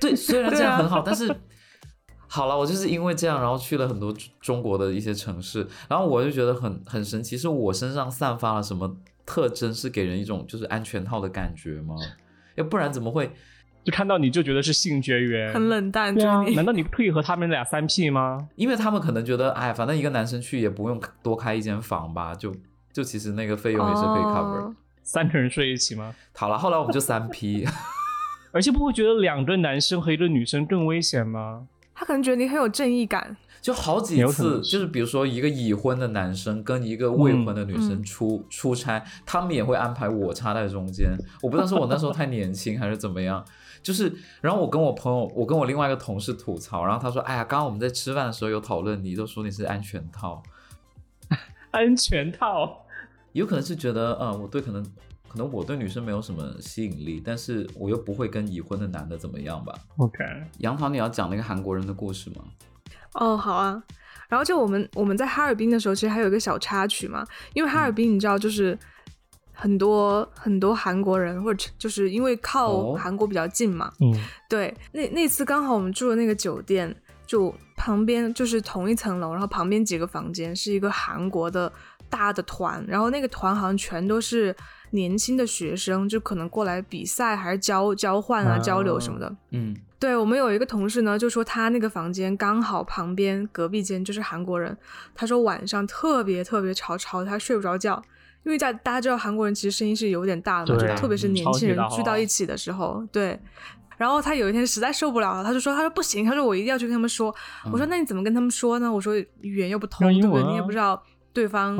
[0.00, 1.32] 对，虽然这样很好，但是
[2.26, 11.94] 好了，我就是因为这样，然后去了很多中国的一些城市，然后我就觉得很很神奇，是我身上散发了什么特征，是给人一种就是安全套的感觉吗？
[12.56, 13.30] 要不然怎么会？
[13.84, 16.14] 就看到你就觉得是性绝缘，很冷淡。
[16.14, 18.48] 对啊， 难道你可以和他们俩三 P 吗？
[18.56, 22.54] 因为他们可能觉得，哎，反正一个男生去也不用多开一间房吧，就
[22.92, 24.74] 就其实那个费用也是可以 cover。
[25.02, 26.14] 三个人睡一起吗？
[26.34, 27.66] 好了，后来我们就三 P。
[28.52, 31.66] 而且不会觉得两个男生和一个女生更危险吗？
[31.94, 33.36] 他可能觉得你很有正义感。
[33.62, 41.16] 就好几次，就是比如说一个已婚的男生跟一个未婚的女生出出差，他们也会安排我插在中间。
[41.40, 43.42] 我不知道是我那时候太年轻还是怎么样。
[43.82, 50.40] 就是，然后我跟我朋友，我跟我另外一个同事吐槽，然后他说：“哎呀，刚刚我们在吃饭的时候有讨论，你都说你是安全套，
[51.72, 52.84] 安全套，
[53.32, 54.84] 有可能是觉得，嗯，我对可能
[55.28, 60.24] 可能我对女生没有什么吸引力，但是我又不会跟已婚的男的怎么样吧？OK，
[60.58, 62.44] 杨桃，你要讲那个韩国人的故事吗？
[63.14, 63.82] 哦，好啊。
[64.28, 68.78] 然后就我们我们在哈尔滨的时候，其实还有一个小插曲嘛，因为哈尔滨你知道就是。
[69.54, 74.12] 很多很多韩国人，或者就是因为靠韩国比较近嘛，嗯，
[74.48, 76.92] 对，那那次刚好我们住的那个酒店，
[77.26, 81.70] 就旁边就是同一层楼，然后旁边几个房间是一个韩国的
[82.08, 84.56] 大的团，然后那个团好像全都是
[84.90, 94.76] 年轻的学生，就可能过来比赛还是交交换啊交流什么的，嗯，对我们有一个同事呢，就说他那个房间刚好旁边隔壁间就是韩国人，
[95.14, 98.02] 他说晚上特别特别吵，吵他睡不着觉。
[98.42, 103.38] 因为大大家知道韩国人其实声音是有点大的嘛，就特别是年轻人聚到一起的时候，对。
[103.96, 107.32] 然后他有一天实在受不了了，他就说：“他说不行，他说我一定要去跟他们说。”
[107.70, 110.42] 我说：“那你怎么跟他们说呢？”我说：“语言又不通，对不对？
[110.50, 111.00] 你也不知道
[111.32, 111.76] 对方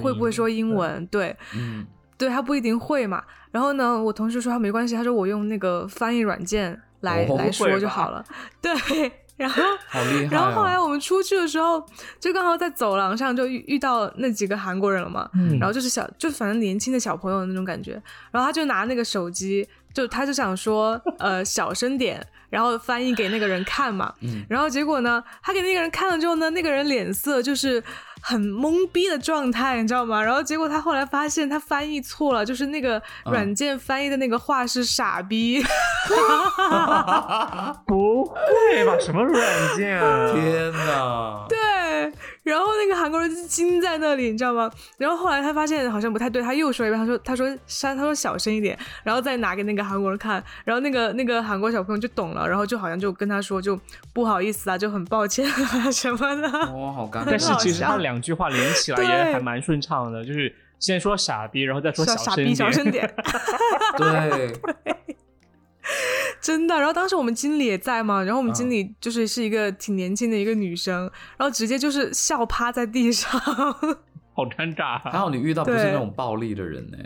[0.00, 1.84] 会不会说英文，对，嗯，
[2.16, 8.24] 对他不一定会嘛。”然后呢，我同事说他没关系，他说我用那个翻译软件来来说就好了，
[8.60, 9.12] 对。
[9.36, 9.62] 然后，
[10.30, 11.84] 然后后来我们出去的时候，
[12.20, 15.28] 就刚好在走廊上就遇遇到那几个韩国人了嘛。
[15.58, 18.00] 然后就是小，就反正年轻的小朋友的那种感觉。
[18.30, 24.14] 然后他就拿那个手机，就他就想说，呃，小声点，然后翻译给那个人看嘛。
[24.48, 27.82] 然后结果呢，他给那个人看了之后呢，那个人脸色就是。
[28.26, 30.22] 很懵逼的状态，你知道吗？
[30.22, 35.62] 然后结果他后来发现他翻译错了，就是那个软件翻译的那个话是傻逼。
[37.86, 38.96] 不会吧？
[38.98, 40.32] 什么软件啊？
[40.32, 41.46] 天哪！
[41.48, 42.12] 对。
[42.44, 44.70] 然后那个韩国人就惊在那里，你知道吗？
[44.98, 53.80] 然后后来他发现好像不太对，他又说一遍，他说：“他说删，他说小声一点。”然后再拿给那个韩国人看，然后那个那个韩国小朋友就懂了，然后就好像就跟他说：“就
[54.12, 55.46] 不好意思啊，就很抱歉
[55.90, 57.24] 什么的。”哇，好尴尬！
[57.30, 63.10] 但是其实他两句话连起来也还蛮顺畅的，就是先说傻逼，然后再说小声点，小声点。
[63.96, 64.52] 对。
[66.40, 66.76] 真的。
[66.76, 71.02] 然后当时我们经理也在嘛，然后我们经理就是是一个挺年轻的一个女生，
[71.36, 73.30] 然后直接就是笑趴在地上，
[74.34, 74.98] 好尴尬。
[74.98, 76.98] 还好你遇到不是那种暴力的人呢。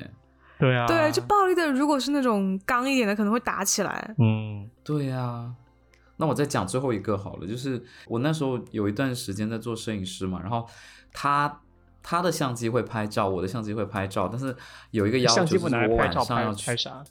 [0.58, 4.14] 对啊，对，就暴力的，如果是那种刚一点的，可能会打起来。
[4.18, 5.52] 嗯，对呀。
[6.20, 10.66] 那我再讲最后一个好了，就是我那时候有一段时间在做摄影师嘛，然后
[11.12, 11.60] 他
[12.02, 14.56] 他的相机会拍照，我的相机会拍照，但是
[14.90, 17.04] 有一个要求就是我晚上要拍啥？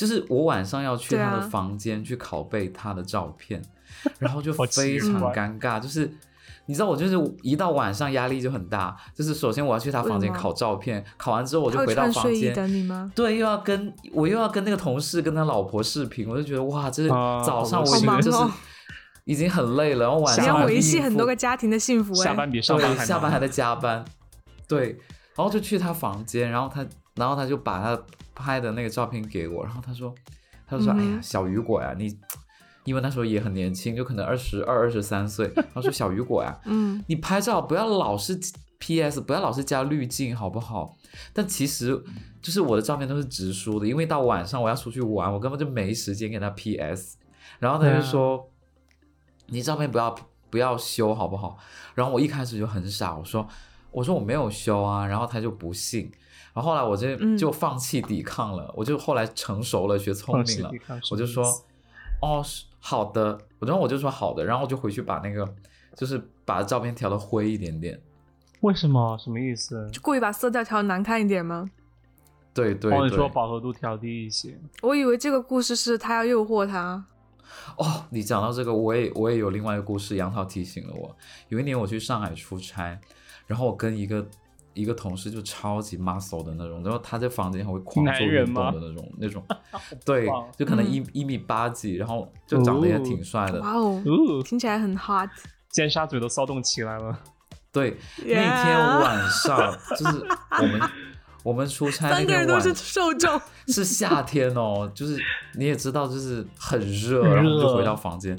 [0.00, 3.60] 就是我晚上要去他的房间去拷贝他的照片，
[4.18, 6.10] 然后就非常尴尬，就是。
[6.66, 13.10] 你知道我就是一到晚上压力就很大，就是首先我要去他房间拷照片，拷完之后我就回到房间等你吗？
[13.12, 18.38] 对，又要跟我又要跟那个同事跟他老婆视频，我就觉得哇，这是早上我已经就是
[19.24, 24.04] 已经很累了，然后晚上要维系很多个家庭的幸福，下班比上班下班还在加班，
[24.68, 24.90] 对，
[25.34, 26.86] 然后就去他房间，然后他
[27.16, 28.00] 然后他就把他
[28.40, 30.14] 拍的那个照片给我，然后他说
[30.66, 32.18] 他就说哎呀小雨果呀你。
[32.84, 35.46] 因为那时候也很年轻，就可能二十二、二十三岁。
[35.74, 38.40] 他说：“小雨果呀， 嗯，你拍照不要老是
[38.78, 40.96] P.S，不要老是加滤镜，好不好？
[41.34, 42.02] 但其实
[42.40, 47.18] 就是我的照片都是直输的，因为到晚上我要出去玩，我根本就没时间给他 P.S。
[47.58, 48.50] 然后他就说
[49.48, 50.16] ：‘你照片不要
[50.48, 51.58] 不要修，好不好？’
[51.94, 53.46] 然后我一开始就很傻，我说
[53.92, 56.10] ：‘我说我没有修啊。’然后他就不信。
[56.60, 60.70] 然后后来我就就放弃抵抗了，我就后来成熟了，学聪明了，
[61.10, 61.42] 我就说
[62.20, 62.44] ：‘哦。’
[62.82, 65.46] 好的，然后我就说好的，然后我就回去把那个，
[65.94, 68.00] 就是把照片调的灰一点点。
[68.60, 69.18] 为什么？
[69.18, 69.86] 什么意思？
[69.92, 71.70] 就故意把色调调难看一点吗？
[72.54, 72.90] 对对。
[72.90, 74.58] 或者说饱和度调低一些。
[74.80, 77.04] 我以为这个故事是他要诱惑他。
[77.76, 80.16] 哦，你讲到这个，我也我也有另外一个故事。
[80.16, 81.14] 杨桃提醒了我，
[81.48, 82.98] 有一年我去上海出差，
[83.46, 84.26] 然后我跟一个。
[84.74, 89.44] 一个同事就超级 muscle 的那种，然后他在房间还会狂做运动的那种，那种，
[90.04, 93.60] 对，就可能一一米八几，然后就长得也挺帅的。
[93.60, 94.02] 哇哦，
[94.44, 95.28] 听起来很 hot，
[95.70, 97.18] 尖沙咀都骚动起来了。
[97.72, 100.26] 对，那天晚上就是
[100.60, 100.80] 我们
[101.44, 103.40] 我们出差那天晚上，受众。
[103.68, 105.16] 是夏天哦，就是
[105.54, 108.36] 你也知道，就是很热，然后就回到房间，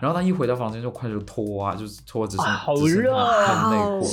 [0.00, 4.06] 然后他一回到房间就开始脱啊，就是脱只剩只剩他内裤。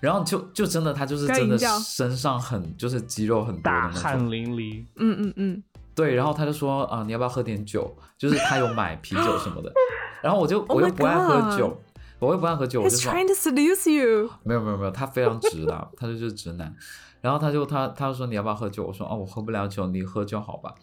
[0.00, 4.84] 然后就就真的他就是真的身上很就是肌肉很多的那种，汗淋漓。
[4.96, 5.62] 嗯嗯嗯，
[5.94, 6.14] 对。
[6.14, 7.96] 然后他就说啊，你要不要喝点酒？
[8.18, 9.72] 就是他有买啤酒什么的。
[10.22, 11.82] 然后我就我又不爱喝酒，
[12.18, 13.12] 我又不爱喝酒，我就说。
[13.12, 14.30] He's trying to seduce you。
[14.42, 16.74] 没有没有没有，他非常直的，他就是直男。
[17.20, 18.84] 然后他就他他就说你要不要喝酒？
[18.84, 20.74] 我说哦，我喝不了酒，你喝就好吧。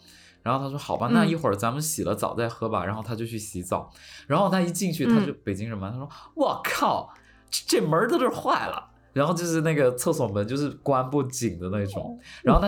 [0.42, 2.84] 然后他说好吧，那一会儿咱们洗了澡再喝吧。
[2.86, 3.90] 然后他就去洗澡。
[4.28, 7.14] 然后他一进去，他就北京人嘛，他说我靠，
[7.50, 8.92] 这门都是坏了。
[9.14, 12.68] 然后就是那个厕所门就是关不紧的那种，然后他，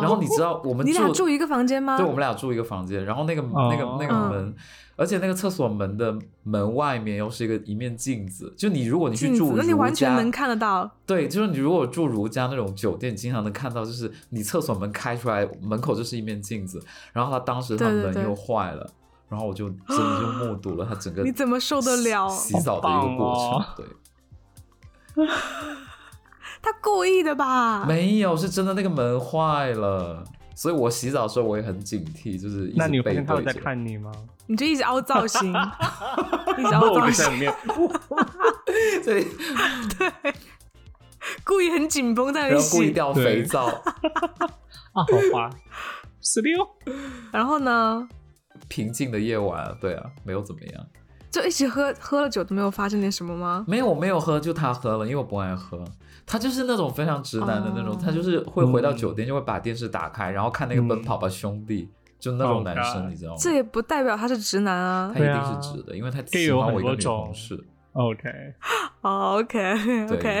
[0.00, 1.96] 然后你知道我们你俩住一个房间吗？
[1.96, 4.54] 对，我们俩住一个房间，然后那个那个那个门，
[4.96, 10.90] 而且那个厕所门的门外面又是一个一面镜子，就你如果你去住那你完全能看得到。
[11.04, 16.82] 对，就是你如果住如家那种酒店，经常能看到，就是你厕所门开出来，门口就是一面镜子。
[17.12, 18.88] 然后他当时他门又坏了，
[19.28, 23.64] 然后我就真的就目睹了他整个你怎么受得了洗澡的一个过程？
[23.76, 23.86] 对。
[26.62, 27.84] 他故意的吧？
[27.86, 34.10] 没有，是真的那个门坏了，所以我洗澡的时候我也很警惕，就是那你发现他有在看你吗？
[34.46, 35.50] 你就一直凹造型，
[36.58, 37.38] 一直凹造型，
[39.04, 39.24] 对
[39.98, 40.12] 对，
[41.44, 43.82] 故意很紧绷在那里故意掉肥皂啊，
[44.92, 45.50] 好滑，
[46.20, 46.68] 十六，
[47.32, 48.08] 然后呢？
[48.68, 50.86] 平静的夜晚，对啊，没有怎么样。
[51.36, 53.62] 就一起喝喝了酒都没有发生点什么吗？
[53.68, 55.84] 没有，我没有喝，就他喝了，因为我不爱喝。
[56.24, 61.84] 他就是那种非常直男的那种，他就是会回到酒店就会把电视打开，然后看那个《奔跑吧兄弟》，
[62.18, 63.36] 就那种男生，你知道吗？
[63.38, 67.62] 这也不代表他是直男啊，他一定是直的，因为他喜欢我一个女同事。
[67.92, 68.52] OK，OK，OK，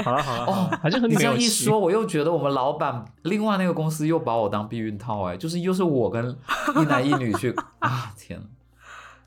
[0.02, 6.34] 好了好了哦，还是很你这样一说，我又觉得我们老板另外那个公司又把我当避孕套哎，就是又是我跟
[6.80, 8.46] 一男一女去 啊，天呐。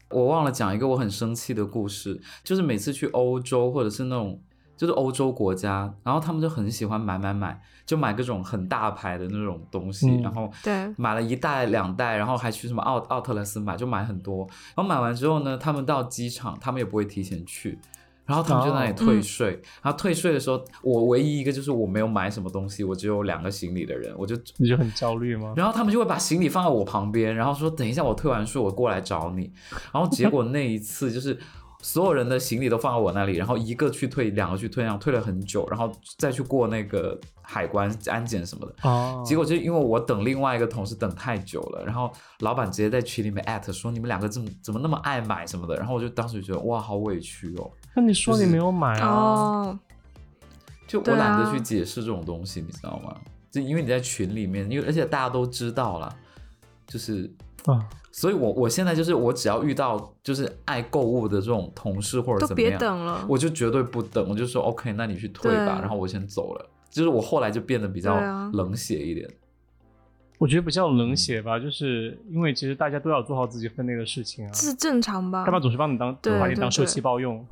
[0.10, 4.42] 我忘了讲一个我很生气的故事，就是每次去欧洲或者是那种
[4.76, 14.48] 就是欧洲国家，然后他们就很喜欢买买买，就买各种很大牌的那种东西，然后对买了一袋两袋，然后还去什么奥奥特莱斯买，就买很多。
[14.76, 17.78] 然后买完之后呢，他们到机场，他们也不会提前去。
[18.30, 25.52] 然后他们就在那里退税，然后退税的时候，我唯一一个就是我没有买什么东西，我只有两个行李的人，我就你就很焦虑吗？
[25.58, 29.52] 然后他们就会把行李放在我旁边，然后说等一下我退完税我过来找你。
[29.92, 31.36] 然后结果那一次就是
[31.82, 38.90] 所有人的行李都放在我那里，然后一个去退，两个去退，然后退了很久，然后再去过那个海关安检什么的。
[38.90, 47.72] 哦，结果就因为我等另外一个同事等太久了，然后老板直接在群里面艾特说你们两个怎么怎么那么爱买什么的，然后我就当时就觉得哇好委屈哦。
[47.96, 49.08] 那你说你没有买啊？
[49.08, 49.80] 哦，
[50.86, 53.16] 就我懒得去解释这种东西，你知道吗？
[53.50, 56.14] 就因为你在群里面，因为而且大家都知道了，
[56.86, 57.34] 就是
[57.66, 63.26] 啊，所以我我现在就是我只要遇到就是爱购物的这种同事或者怎么样，等了。
[63.28, 66.70] 我就绝对不等，我就说 OK，那你去退吧，然后我先走了。
[66.90, 68.16] 就是我后来就变得比较
[68.52, 69.30] 冷血一点。
[70.40, 75.54] 我觉得比较冷血吧，就是因为其实大家都要做好自己分内的事情啊，这是正常吧干？
[75.54, 77.46] 嘛总是帮你当把你当受气包用？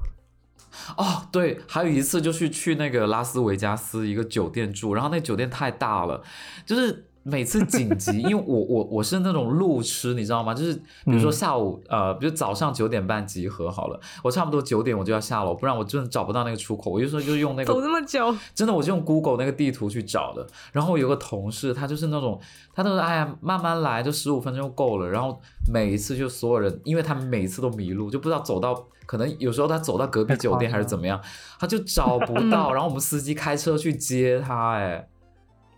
[0.95, 6.23] 哦，对，还有一次就是去那个拉斯维加斯一个酒店住，然后那酒店太大了，
[6.65, 10.53] 就是每次紧急，因为我我我是那种路痴，你知道吗？
[10.53, 10.73] 就是
[11.03, 16.89] 比如说嗯下午、呃，比如早上九点半集合好了，我差不多九点我就要下楼，不然我真的找不到那个出口。
[16.89, 20.47] 我就说就用那个走这么久，真的，我就用 Google 那个地图去找的。
[20.71, 22.39] 然后有个同事，他就是那种，
[22.73, 25.09] 他都是哎呀，慢慢来，就十五分钟就够了。
[25.09, 25.37] 然后
[25.69, 31.19] 每一次就所有人，因为他们每一次都迷路，就不知道走到，可能有时候他走到隔壁酒店还是怎么样，
[31.59, 32.71] 他就找不到。
[32.77, 35.07] 然后我们司机开车去接他，哎，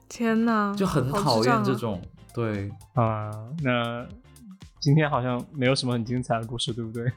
[0.10, 2.02] 天哪，就很讨厌这种。
[2.34, 3.32] 对，啊，
[3.64, 4.06] 那
[4.80, 7.12] 今天好像没有什么很精彩的故事，对不对？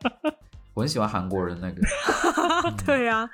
[0.74, 1.82] 我很喜欢韩国人那个，
[2.86, 3.28] 对呀、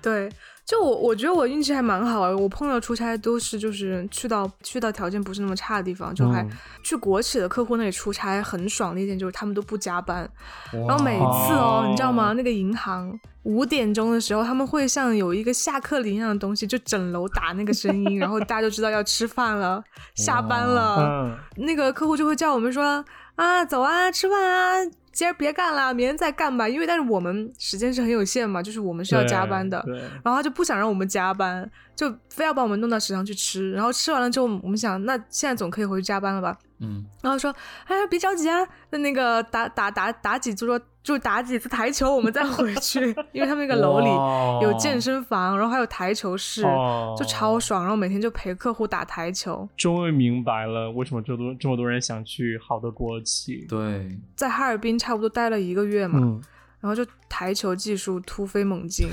[0.00, 0.30] 对，
[0.66, 6.50] 就我我觉得我运气还蛮好的，我碰到出差都是就是去到去到条件不是那么差的地方，就还嗯
[6.82, 10.28] 去国企的客户那里出差，很爽的一点就是他们都不加班，
[10.72, 12.30] 然后每次哦，你知道吗？
[12.30, 13.12] 哦那个银行
[13.42, 19.84] 五点钟的时候，他们会像有一个下课铃一样的东西，就整楼打那个声音，然后大家就知道要吃饭了，
[20.14, 20.96] 下班了。
[20.98, 21.36] 嗯，
[21.66, 23.04] 那个客户就会叫我们说
[23.36, 24.76] 啊，走啊，吃饭啊，
[25.14, 26.68] 今儿别干了，明天再干吧。
[26.68, 29.82] 因为但是我们时间是很有限嘛，就是我们是要加班的。
[30.22, 33.70] 然后他就不想让我们加班，就非要把我们弄到食堂去吃。
[33.72, 36.58] 然后吃完了之后，我们想，那现在总可以回去加班了吧？
[36.80, 37.54] 嗯，然后说，
[37.86, 47.82] 哎呀，别着急啊，那那个打打打打几桌，就打几次台球，我们再回去， 因为他们那个楼里有健身，房，然后还有台球室，哦，就超爽。
[47.82, 53.66] 然后每天就陪客户打台球，终于明白了为什么这么多这么多人想去好的国企。
[53.68, 56.42] 对，在哈尔滨差不多待了一个月嘛，嗯，
[56.80, 59.06] 然后就台球技术突飞猛进，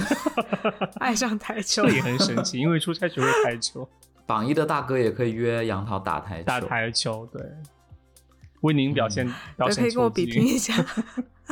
[1.01, 1.85] 爱上台球。
[1.85, 1.91] 这。
[1.91, 3.85] 也很神奇，因为出差学会台球，
[4.25, 7.41] 榜一的大哥也可以约杨桃打台球，打台球，对，
[8.61, 9.25] 为您表现
[9.57, 10.73] 表对，现可以跟我比拼一下。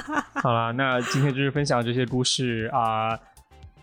[0.42, 3.18] 好了，那今天就是分享这些故事啊、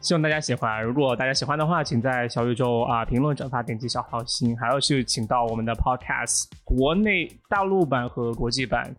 [0.00, 0.82] 希望大家喜欢。
[0.82, 8.94] 如果大家喜欢的话，请在小宇宙啊、评论、转发、点击小号星，还要去请到我们的 Podcast 国内大陆版和国际版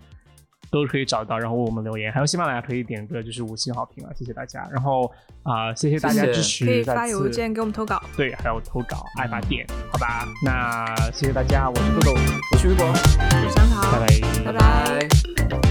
[0.69, 2.11] 都可以找到，然后为我们留言。
[2.11, 4.67] 还有喜马拉雅可以点个就是五星好评啊，谢谢大家。
[4.71, 5.09] 然后
[5.43, 8.01] 啊、谢谢大家支持，可以发邮件给我们投稿。
[8.17, 10.27] 对，还有投稿爱发电，好吧？
[10.43, 12.19] 那谢谢大家，我是豆豆，
[12.51, 15.66] 我是雨果，有香桃，拜拜拜拜拜。